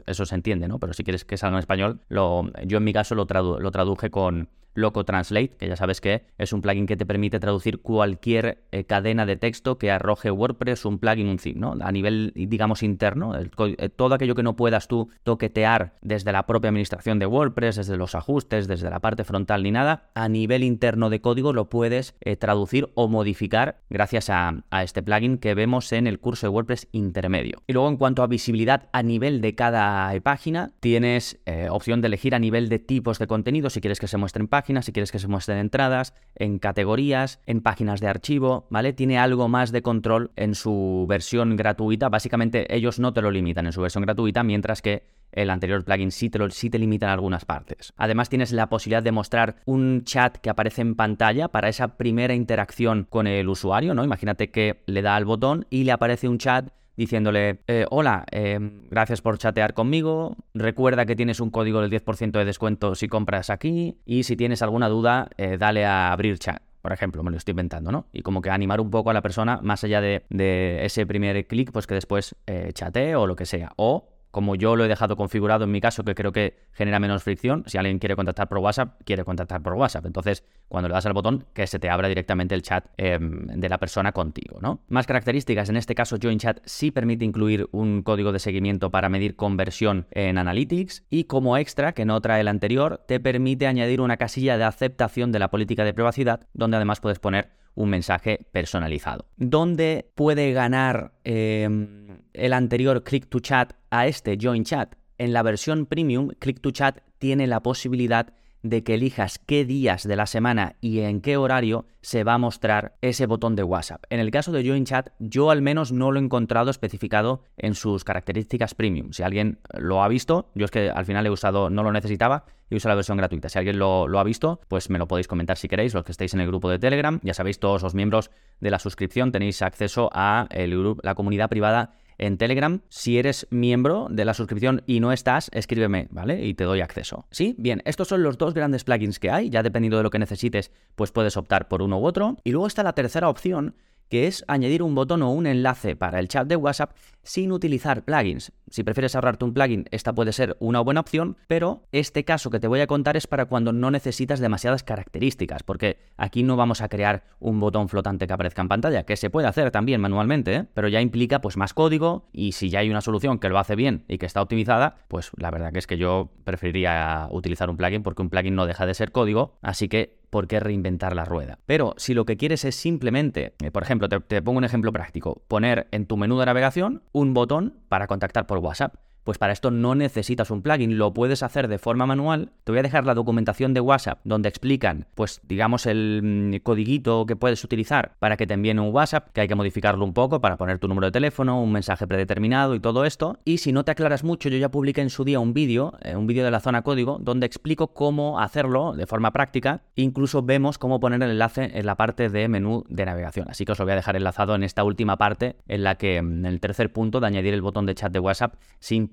eso 0.07 0.27
se 0.27 0.35
entiende, 0.35 0.69
¿no? 0.69 0.79
Pero 0.79 0.93
si 0.93 1.05
quieres 1.05 1.25
que 1.25 1.37
salga 1.37 1.57
en 1.57 1.61
español, 1.61 2.01
lo, 2.09 2.51
yo 2.65 2.79
en 2.79 2.85
mi 2.85 2.93
caso 2.93 3.15
lo, 3.15 3.27
lo 3.27 3.71
traduje 3.71 4.11
con 4.11 4.49
Loco 4.77 5.05
Translate, 5.05 5.57
que 5.59 5.69
ya 5.69 5.77
sabes 5.77 6.01
que 6.01 6.23
es 6.39 6.53
un 6.53 6.61
plugin 6.61 6.87
que 6.87 6.97
te 6.97 7.07
permite 7.07 7.41
traducir 7.41 7.81
cualquier 7.81 8.59
eh, 8.73 8.85
cadena 8.85 9.27
de 9.27 9.37
texto 9.37 9.79
que 9.79 9.91
arroje 9.91 10.31
WordPress, 10.31 10.85
un 10.85 10.99
plugin, 10.99 11.29
un 11.29 11.39
zip, 11.39 11.57
¿no? 11.57 11.75
A 11.81 11.93
nivel, 11.93 12.33
digamos, 12.35 12.83
interno, 12.83 13.33
eh, 13.37 13.89
todo 13.89 14.15
aquello 14.15 14.35
que 14.35 14.43
no 14.43 14.57
puedas 14.57 14.89
tú 14.89 15.09
toquetear 15.23 15.95
desde 16.03 16.33
la 16.33 16.47
propia 16.47 16.69
administración 16.69 17.19
de 17.19 17.27
WordPress, 17.27 17.77
desde 17.77 17.97
los 17.97 18.15
ajustes, 18.15 18.69
desde 18.69 18.91
la 18.91 19.01
parte 19.01 19.25
frontal 19.25 19.63
ni 19.63 19.71
nada, 19.71 20.11
a 20.15 20.29
nivel 20.29 20.63
interno 20.63 21.11
de 21.11 21.21
código 21.21 21.53
lo 21.53 21.69
puedes 21.69 22.15
eh, 22.21 22.37
traducir 22.37 22.89
o 22.95 23.09
modificar 23.09 23.81
gracias 23.91 24.31
a, 24.31 24.63
este 24.83 25.03
plugin 25.03 25.39
que 25.39 25.55
vemos 25.55 25.93
en 25.93 26.07
el 26.07 26.21
curso 26.21 26.47
de 26.47 26.51
WordPress 26.51 26.89
intermedio. 26.93 27.63
Y 27.67 27.73
luego 27.73 27.89
en 27.89 27.97
cuanto 27.97 28.23
a 28.23 28.27
visibilidad 28.27 28.89
a 28.93 29.03
nivel 29.03 29.41
de 29.41 29.55
cada 29.55 30.13
página, 30.21 30.73
tienes 30.81 31.41
opción 31.71 32.01
de 32.01 32.09
elegir 32.09 32.35
a 32.35 32.39
nivel 32.39 32.69
de 32.69 32.79
tipos 32.79 33.19
de 33.19 33.27
contenido, 33.27 33.71
si 33.71 33.81
quieres 33.81 33.99
que 33.99 34.07
se 34.07 34.17
muestren 34.17 34.49
páginas, 34.49 34.66
si 34.83 34.93
quieres 34.93 35.13
que 35.13 35.19
se 35.19 35.29
muestren 35.29 35.59
entradas, 35.59 36.15
en 36.35 36.59
categorías, 36.59 37.41
en 37.47 37.61
páginas 37.61 38.01
de 38.01 38.09
archivo, 38.09 38.67
¿vale? 38.71 38.93
Tiene 38.93 39.19
algo 39.19 39.49
más 39.49 39.73
de 39.73 39.83
control 39.83 40.33
en 40.37 40.55
su 40.55 41.07
versión 41.09 41.57
gratuita. 41.57 42.09
Básicamente 42.09 42.75
ellos 42.75 42.99
no 42.99 43.13
te 43.13 43.23
lo 43.23 43.31
limitan 43.31 43.67
en 43.67 43.73
su 43.73 43.81
versión 43.81 44.03
gratuita, 44.03 44.43
mientras 44.43 44.83
que 44.83 45.05
el 45.33 45.51
anterior 45.51 45.85
plugin 45.85 46.11
sí 46.11 46.31
te, 46.31 46.39
lo, 46.39 46.51
sí 46.51 46.71
te 46.71 46.79
limita 46.79 47.07
en 47.07 47.13
algunas 47.13 47.45
partes. 47.45 47.93
Además 47.97 48.29
tienes 48.29 48.53
la 48.53 48.69
posibilidad 48.69 49.03
de 49.03 49.13
mostrar 49.13 49.57
un 49.67 50.03
chat 50.05 50.37
que 50.39 50.51
aparece 50.51 50.83
en 50.83 50.95
pantalla 50.95 51.49
para 51.49 51.69
esa 51.69 51.97
primera 51.97 52.35
interacción 52.35 53.07
con 53.09 53.27
el 53.27 53.49
usuario, 53.49 53.95
¿no? 53.95 54.05
Imagínate 54.05 54.51
que 54.51 54.83
le 54.87 55.03
da 55.03 55.17
al 55.17 55.25
botón 55.25 55.67
y 55.71 55.85
le 55.85 55.93
aparece 55.93 56.29
un 56.29 56.39
chat 56.39 56.71
diciéndole, 56.97 57.61
eh, 57.67 57.87
hola, 57.91 58.25
eh, 58.31 58.59
gracias 58.91 59.21
por 59.21 59.39
chatear 59.39 59.75
conmigo, 59.75 60.37
recuerda 60.55 61.07
que 61.07 61.17
tienes 61.17 61.41
un 61.41 61.51
código 61.51 61.81
del 61.81 61.91
10% 61.91 62.39
de 62.39 62.45
descuento 62.45 62.95
si 62.95 63.09
compras 63.09 63.51
aquí 63.51 63.99
y 64.05 64.25
si 64.25 64.37
tienes 64.37 64.63
alguna 64.63 64.89
duda, 64.89 65.29
eh, 65.37 65.57
dale 65.59 65.85
a 65.85 66.13
abrir 66.13 66.39
chat. 66.39 66.63
Por 66.83 66.93
ejemplo, 66.93 67.23
me 67.25 67.33
lo 67.33 67.37
estoy 67.37 67.51
inventando, 67.53 67.91
¿no? 67.91 68.07
Y 68.13 68.23
como 68.23 68.41
que 68.41 68.51
animar 68.51 68.81
un 68.81 68.91
poco 68.91 69.11
a 69.11 69.13
la 69.13 69.21
persona 69.21 69.59
más 69.61 69.83
allá 69.83 70.01
de, 70.01 70.25
de 70.31 70.85
ese 70.85 71.05
primer 71.05 71.47
clic, 71.49 71.73
pues 71.73 71.85
que 71.87 71.95
después 71.95 72.37
chatee 72.75 73.17
o 73.17 73.27
lo 73.27 73.35
que 73.35 73.45
sea. 73.45 73.73
O 73.75 74.16
como 74.37 74.55
yo 74.55 74.77
lo 74.77 74.85
he 74.85 74.89
dejado 74.89 75.17
configurado 75.17 75.65
en 75.65 75.71
mi 75.71 75.81
caso, 75.81 76.05
que 76.05 76.15
creo 76.15 76.31
que 76.31 76.59
genera 76.75 77.01
menos 77.01 77.23
fricción, 77.23 77.65
si 77.65 77.79
alguien 77.79 77.99
quiere 77.99 78.17
contactar 78.17 78.51
por 78.51 78.59
WhatsApp, 78.59 79.01
quiere 79.07 79.25
contactar 79.25 79.63
por 79.63 79.73
WhatsApp. 79.73 80.05
Entonces, 80.05 80.45
cuando 80.69 80.89
le 80.89 80.93
das 80.93 81.07
al 81.07 81.15
botón, 81.15 81.47
que 81.55 81.67
se 81.67 81.79
te 81.79 81.89
abra 81.89 82.07
directamente 82.07 82.55
el 82.55 82.61
chat 82.61 82.85
em, 82.99 83.47
de 83.47 83.67
la 83.71 83.79
persona 83.79 84.13
contigo, 84.13 84.59
¿no? 84.61 84.83
Más 84.89 85.07
características, 85.07 85.71
en 85.71 85.79
este 85.79 85.95
caso 85.95 86.19
Join 86.23 86.39
Chat 86.39 86.61
sí 86.67 86.91
permite 86.91 87.25
incluir 87.25 87.67
un 87.73 88.03
código 88.03 88.31
de 88.31 88.39
seguimiento 88.39 88.91
para 88.91 89.09
medir 89.09 89.37
conversión 89.37 90.07
en 90.11 90.37
Analytics 90.37 91.07
y 91.09 91.25
como 91.25 91.57
extra, 91.57 91.93
que 91.93 92.05
no 92.05 92.21
trae 92.21 92.43
el 92.43 92.49
anterior, 92.49 93.07
te 93.09 93.19
permite 93.21 93.67
añadir 93.67 94.03
una 94.03 94.19
casilla 94.19 94.59
de 94.59 94.65
aceptación 94.65 95.33
de 95.33 95.39
la 95.39 95.49
política 95.49 95.83
de 95.83 95.95
privacidad, 95.95 96.47
donde 96.53 96.77
además 96.77 97.01
puedes 97.01 97.21
poner 97.21 97.53
un 97.77 97.91
mensaje 97.91 98.47
personalizado. 98.51 99.27
¿Dónde 99.37 100.11
puede 100.17 100.53
ganar 100.53 101.13
em, 101.23 102.23
el 102.33 102.53
anterior 102.53 103.05
Click 103.05 103.29
to 103.29 103.39
Chat 103.39 103.75
a 103.91 104.07
este 104.07 104.37
Join 104.41 104.65
Chat? 104.65 104.97
En 105.19 105.33
la 105.33 105.43
versión 105.43 105.87
premium, 105.87 106.31
Click 106.41 106.61
to 106.61 106.73
Chat 106.73 106.99
tiene 107.19 107.47
la 107.47 107.63
posibilidad 107.63 108.27
de 108.27 108.33
que 108.63 108.95
elijas 108.95 109.39
qué 109.39 109.65
días 109.65 110.07
de 110.07 110.17
la 110.17 110.27
semana 110.27 110.77
y 110.81 111.01
en 111.01 111.21
qué 111.21 111.37
horario 111.37 111.87
se 112.01 112.25
va 112.25 112.35
a 112.35 112.39
mostrar 112.39 112.97
ese 113.01 113.27
botón 113.27 113.57
de 113.57 113.63
WhatsApp. 113.63 114.05
En 114.11 114.21
el 114.21 114.31
caso 114.31 114.53
de 114.53 114.67
Join 114.67 114.85
Chat, 114.85 115.11
yo 115.19 115.51
al 115.51 115.63
menos 115.63 115.93
no 115.93 116.11
lo 116.11 116.19
he 116.19 116.23
encontrado 116.23 116.71
especificado 116.71 117.43
en 117.57 117.75
sus 117.75 118.05
características 118.05 118.75
premium. 118.75 119.13
Si 119.13 119.23
alguien 119.23 119.59
lo 119.75 120.03
ha 120.03 120.09
visto, 120.09 120.51
yo 120.55 120.65
es 120.65 120.71
que 120.71 120.91
al 120.91 121.05
final 121.05 121.27
he 121.27 121.31
usado, 121.31 121.71
no 121.71 121.83
lo 121.83 121.93
necesitaba 121.93 122.45
y 122.71 122.77
uso 122.77 122.89
la 122.89 122.95
versión 122.95 123.17
gratuita. 123.17 123.49
Si 123.49 123.59
alguien 123.59 123.79
lo, 123.79 124.07
ha 124.19 124.25
visto, 124.25 124.61
pues 124.69 124.91
me 124.91 124.99
lo 124.99 125.07
podéis 125.07 125.29
comentar 125.29 125.57
si 125.57 125.69
queréis, 125.69 125.95
los 125.95 126.05
que 126.05 126.13
estéis 126.13 126.35
en 126.35 126.41
el 126.41 126.49
grupo 126.49 126.69
de 126.69 126.79
Telegram. 126.79 127.21
Ya 127.23 127.35
sabéis, 127.35 127.61
todos 127.61 127.83
los 127.83 127.95
miembros 127.95 128.31
de 128.61 128.71
la 128.71 128.79
suscripción 128.79 129.33
tenéis 129.33 129.63
acceso 129.63 130.11
a 130.13 130.47
el 130.51 130.77
la 131.03 131.15
comunidad 131.15 131.49
privada 131.49 131.95
en 132.19 132.39
Telegram. 132.39 132.81
Si 132.89 133.19
eres 133.19 133.47
miembro 133.51 134.09
de 134.11 134.25
la 134.25 134.35
suscripción 134.35 134.83
y 134.87 135.01
no 135.01 135.13
estás, 135.13 135.51
escríbeme, 135.53 136.09
¿vale? 136.11 136.45
Y 136.45 136.55
te 136.55 136.65
doy 136.65 136.81
acceso. 136.81 137.27
¿Sí? 137.31 137.55
Bien, 137.59 137.83
estos 137.85 138.09
son 138.09 138.23
los 138.23 138.39
dos 138.39 138.55
grandes 138.55 138.85
plugins 138.85 139.19
que 139.19 139.31
hay. 139.31 139.51
Ya 139.51 139.63
dependiendo 139.63 139.97
de 139.97 140.03
lo 140.03 140.11
que 140.11 140.19
necesites, 140.19 140.73
pues 140.95 141.13
puedes 141.13 141.37
optar 141.37 141.69
por 141.69 141.83
uno 141.83 141.99
u 141.99 142.07
otro. 142.07 142.37
Y 142.45 142.53
luego 142.53 142.67
está 142.67 142.83
la 142.83 142.95
tercera 142.95 143.29
opción, 143.29 143.75
que 144.09 144.27
es 144.27 144.45
añadir 144.49 144.83
un 144.83 144.95
botón 144.95 145.23
o 145.23 145.31
un 145.31 145.47
enlace 145.47 145.97
para 145.97 146.19
el 146.19 146.29
chat 146.29 146.47
de 146.47 146.57
WhatsApp 146.57 146.93
sin 147.23 147.51
utilizar 147.51 148.05
plugins. 148.05 148.53
Si 148.71 148.85
prefieres 148.85 149.15
ahorrarte 149.15 149.45
un 149.45 149.53
plugin, 149.53 149.87
esta 149.91 150.15
puede 150.15 150.33
ser 150.33 150.57
una 150.61 150.81
buena 150.81 151.01
opción, 151.01 151.37
pero 151.49 151.83
este 151.93 152.25
caso 152.25 152.51
que 152.51 152.61
te 152.61 152.69
voy 152.69 152.81
a 152.81 152.87
contar 152.87 153.17
es 153.17 153.27
para 153.27 153.47
cuando 153.47 153.73
no 153.73 153.91
necesitas 153.91 154.39
demasiadas 154.39 154.85
características, 154.85 155.63
porque 155.63 155.99
aquí 156.17 156.43
no 156.43 156.57
vamos 156.57 156.81
a 156.83 156.89
crear 156.89 157.25
un 157.41 157.59
botón 157.59 157.89
flotante 157.89 158.27
que 158.27 158.33
aparezca 158.33 158.63
en 158.63 158.69
pantalla, 158.69 159.05
que 159.05 159.17
se 159.17 159.31
puede 159.31 159.49
hacer 159.49 159.71
también 159.71 160.01
manualmente, 160.01 160.55
¿eh? 160.55 160.65
pero 160.73 160.89
ya 160.89 161.01
implica 161.01 161.41
pues 161.41 161.57
más 161.57 161.75
código 161.75 162.29
y 162.33 162.53
si 162.53 162.71
ya 162.71 162.81
hay 162.81 162.91
una 162.91 163.01
solución 163.01 163.39
que 163.39 163.49
lo 163.49 163.59
hace 163.59 163.75
bien 163.75 164.05
y 164.09 164.19
que 164.19 164.27
está 164.27 164.41
optimizada, 164.41 164.97
pues 165.09 165.31
la 165.37 165.51
verdad 165.51 165.73
que 165.73 165.81
es 165.81 165.87
que 165.87 165.99
yo 165.99 166.31
preferiría 166.45 167.29
utilizar 167.31 167.71
un 167.71 167.77
plugin 167.77 168.03
porque 168.03 168.23
un 168.23 168.31
plugin 168.31 168.55
no 168.55 168.67
deja 168.67 168.87
de 168.87 168.95
ser 168.95 169.11
código, 169.11 169.59
así 169.63 169.89
que 169.89 170.19
¿por 170.31 170.49
qué 170.49 170.61
reinventar 170.61 171.15
la 171.15 171.25
rueda? 171.25 171.59
Pero 171.67 171.95
si 171.97 172.15
lo 172.15 172.25
que 172.25 172.37
quieres 172.37 172.65
es 172.65 172.77
simplemente, 172.77 173.55
eh, 173.63 173.71
por 173.71 173.83
ejemplo, 173.83 174.09
te, 174.09 174.43
pongo 174.43 174.59
un 174.59 174.65
ejemplo 174.65 174.93
práctico, 174.93 175.43
poner 175.49 175.89
en 175.91 176.07
tu 176.07 176.17
menú 176.17 176.39
de 176.39 176.47
navegación 176.47 177.03
un 177.13 177.35
botón 177.35 177.81
para 177.89 178.07
contactar 178.07 178.47
por 178.47 178.59
WhatsApp. 178.59 178.95
Pues 179.27 179.39
para 179.39 179.53
esto 179.53 179.73
no 179.73 179.97
necesitas 179.97 180.53
un 180.53 180.63
plugin, 180.63 180.99
lo 180.99 181.13
puedes 181.13 181.43
hacer 181.43 181.67
de 181.67 181.79
forma 181.79 182.07
manual. 182.07 182.53
Te 182.63 182.71
voy 182.71 182.79
a 182.79 182.83
dejar 182.85 183.05
la 183.05 183.13
documentación 183.13 183.75
de 183.75 183.81
WhatsApp 183.81 184.21
donde 184.23 184.49
explican, 184.49 185.09
pues 185.17 185.41
digamos, 185.43 185.87
el 185.87 186.21
mm, 186.23 186.63
codiguito 186.63 187.27
que 187.27 187.35
puedes 187.35 187.65
utilizar 187.65 188.13
para 188.21 188.37
que 188.37 188.47
te 188.47 188.55
envíen 188.55 188.79
un 188.79 188.95
WhatsApp, 188.95 189.31
que 189.33 189.41
hay 189.41 189.49
que 189.49 189.57
modificarlo 189.57 190.05
un 190.05 190.13
poco 190.13 190.41
para 190.41 190.57
poner 190.57 190.79
tu 190.79 190.87
número 190.87 191.07
de 191.07 191.11
teléfono, 191.11 191.61
un 191.61 191.73
mensaje 191.73 192.07
predeterminado 192.07 192.77
y 192.77 192.79
todo 192.79 193.05
esto. 193.05 193.41
Y 193.45 193.59
si 193.59 193.73
no 193.73 193.85
te 193.85 193.91
aclaras 193.91 194.23
mucho, 194.23 194.49
yo 194.49 194.59
ya 194.59 194.71
publiqué 194.71 195.01
en 195.01 195.11
su 195.11 195.25
día 195.25 195.41
un 195.41 195.55
vídeo, 195.55 195.95
eh, 196.03 196.15
un 196.15 196.29
vídeo 196.29 196.45
de 196.45 196.53
la 196.53 196.61
zona 196.61 196.83
código, 196.83 197.19
donde 197.21 197.47
explico 197.47 197.89
cómo 197.89 198.39
hacerlo 198.39 198.93
de 198.93 199.09
forma 199.09 199.33
práctica. 199.33 199.83
Incluso 199.97 200.45
vemos 200.45 200.79
cómo 200.79 201.01
poner 201.01 201.21
el 201.25 201.33
enlace 201.33 201.73
en 201.75 201.85
la 201.85 201.97
parte 201.97 202.29
de 202.29 202.47
menú 202.47 202.85
de 202.89 203.05
navegación. 203.05 203.51
Así 203.51 203.65
que 203.65 203.73
os 203.73 203.79
lo 203.81 203.87
voy 203.87 203.93
a 203.95 203.97
dejar 203.97 204.15
enlazado 204.15 204.55
en 204.55 204.63
esta 204.63 204.85
última 204.85 205.17
parte, 205.17 205.57
en 205.67 205.83
la 205.83 205.97
que, 205.97 206.23
mm, 206.23 206.45
en 206.45 206.47
el 206.47 206.61
tercer 206.61 206.93
punto 206.93 207.19
de 207.19 207.27
añadir 207.27 207.55
el 207.55 207.63
botón 207.63 207.87
de 207.87 207.97
chat 207.97 208.13
de 208.13 208.21
WhatsApp 208.21 208.55
sin 208.79 209.09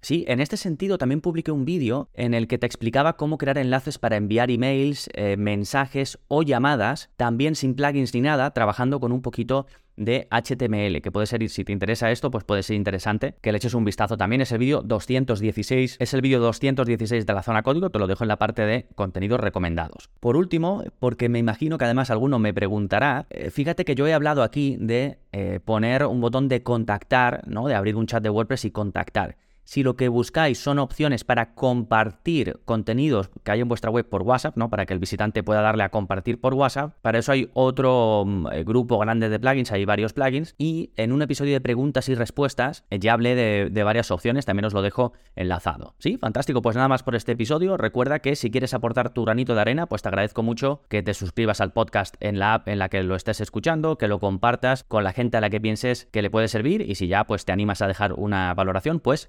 Sí, 0.00 0.24
en 0.28 0.40
este 0.40 0.56
sentido 0.56 0.98
también 0.98 1.20
publiqué 1.20 1.50
un 1.50 1.64
vídeo 1.64 2.08
en 2.14 2.34
el 2.34 2.48
que 2.48 2.58
te 2.58 2.66
explicaba 2.66 3.16
cómo 3.16 3.38
crear 3.38 3.58
enlaces 3.58 3.98
para 3.98 4.16
enviar 4.16 4.50
emails, 4.50 5.08
eh, 5.14 5.36
mensajes 5.36 6.18
o 6.28 6.42
llamadas, 6.42 7.10
también 7.16 7.54
sin 7.54 7.74
plugins 7.74 8.14
ni 8.14 8.20
nada, 8.20 8.52
trabajando 8.52 9.00
con 9.00 9.12
un 9.12 9.22
poquito 9.22 9.66
de 9.98 10.28
HTML, 10.30 11.02
que 11.02 11.10
puede 11.10 11.26
ser, 11.26 11.46
si 11.48 11.64
te 11.64 11.72
interesa 11.72 12.10
esto, 12.10 12.30
pues 12.30 12.44
puede 12.44 12.62
ser 12.62 12.76
interesante 12.76 13.34
que 13.42 13.52
le 13.52 13.58
eches 13.58 13.74
un 13.74 13.84
vistazo 13.84 14.16
también. 14.16 14.40
Es 14.40 14.52
el 14.52 14.58
vídeo 14.58 14.82
216, 14.82 15.96
es 15.98 16.14
el 16.14 16.20
vídeo 16.20 16.38
216 16.40 17.26
de 17.26 17.32
la 17.32 17.42
zona 17.42 17.62
código, 17.62 17.90
te 17.90 17.98
lo 17.98 18.06
dejo 18.06 18.24
en 18.24 18.28
la 18.28 18.38
parte 18.38 18.62
de 18.62 18.86
contenidos 18.94 19.40
recomendados. 19.40 20.08
Por 20.20 20.36
último, 20.36 20.84
porque 21.00 21.28
me 21.28 21.40
imagino 21.40 21.78
que 21.78 21.84
además 21.84 22.10
alguno 22.10 22.38
me 22.38 22.54
preguntará, 22.54 23.26
eh, 23.30 23.50
fíjate 23.50 23.84
que 23.84 23.96
yo 23.96 24.06
he 24.06 24.14
hablado 24.14 24.42
aquí 24.42 24.76
de 24.78 25.18
eh, 25.32 25.60
poner 25.64 26.06
un 26.06 26.20
botón 26.20 26.48
de 26.48 26.62
contactar, 26.62 27.42
¿no? 27.46 27.66
De 27.66 27.74
abrir 27.74 27.96
un 27.96 28.06
chat 28.06 28.22
de 28.22 28.30
WordPress 28.30 28.66
y 28.66 28.70
contactar. 28.70 29.36
Si 29.68 29.82
lo 29.82 29.96
que 29.96 30.08
buscáis 30.08 30.58
son 30.58 30.78
opciones 30.78 31.24
para 31.24 31.52
compartir 31.54 32.58
contenidos 32.64 33.28
que 33.44 33.50
hay 33.50 33.60
en 33.60 33.68
vuestra 33.68 33.90
web 33.90 34.08
por 34.08 34.22
WhatsApp, 34.22 34.56
¿no? 34.56 34.70
Para 34.70 34.86
que 34.86 34.94
el 34.94 34.98
visitante 34.98 35.42
pueda 35.42 35.60
darle 35.60 35.82
a 35.82 35.90
compartir 35.90 36.40
por 36.40 36.54
WhatsApp, 36.54 36.94
para 37.02 37.18
eso 37.18 37.32
hay 37.32 37.50
otro 37.52 38.24
mm, 38.26 38.46
eh, 38.50 38.64
grupo 38.64 38.98
grande 38.98 39.28
de 39.28 39.38
plugins, 39.38 39.70
hay 39.70 39.84
varios 39.84 40.14
plugins. 40.14 40.54
Y 40.56 40.94
en 40.96 41.12
un 41.12 41.20
episodio 41.20 41.52
de 41.52 41.60
preguntas 41.60 42.08
y 42.08 42.14
respuestas 42.14 42.86
eh, 42.88 42.98
ya 42.98 43.12
hablé 43.12 43.34
de, 43.34 43.82
varias 43.82 44.10
opciones, 44.10 44.46
también 44.46 44.64
os 44.64 44.72
lo 44.72 44.80
dejo 44.80 45.12
enlazado. 45.36 45.94
Sí, 45.98 46.16
fantástico. 46.16 46.62
Pues 46.62 46.74
nada 46.74 46.88
más 46.88 47.02
por 47.02 47.14
este 47.14 47.32
episodio. 47.32 47.76
Recuerda 47.76 48.20
que 48.20 48.36
si 48.36 48.50
quieres 48.50 48.72
aportar 48.72 49.10
tu 49.10 49.26
granito 49.26 49.54
de 49.54 49.60
arena, 49.60 49.84
pues 49.84 50.00
te 50.00 50.08
agradezco 50.08 50.42
mucho 50.42 50.80
que 50.88 51.02
te 51.02 51.12
suscribas 51.12 51.60
al 51.60 51.74
podcast 51.74 52.14
en 52.20 52.38
la 52.38 52.54
app 52.54 52.68
en 52.68 52.78
la 52.78 52.88
que 52.88 53.02
lo 53.02 53.14
estés 53.14 53.42
escuchando, 53.42 53.98
que 53.98 54.08
lo 54.08 54.18
compartas 54.18 54.84
con 54.84 55.04
la 55.04 55.12
gente 55.12 55.36
a 55.36 55.42
la 55.42 55.50
que 55.50 55.60
pienses 55.60 56.06
que 56.06 56.22
le 56.22 56.30
puede 56.30 56.48
servir 56.48 56.80
y 56.88 56.94
si 56.94 57.06
ya 57.06 57.24
pues 57.24 57.44
te 57.44 57.52
animas 57.52 57.82
a 57.82 57.86
dejar 57.86 58.14
una 58.14 58.54
valoración, 58.54 59.00
pues 59.00 59.28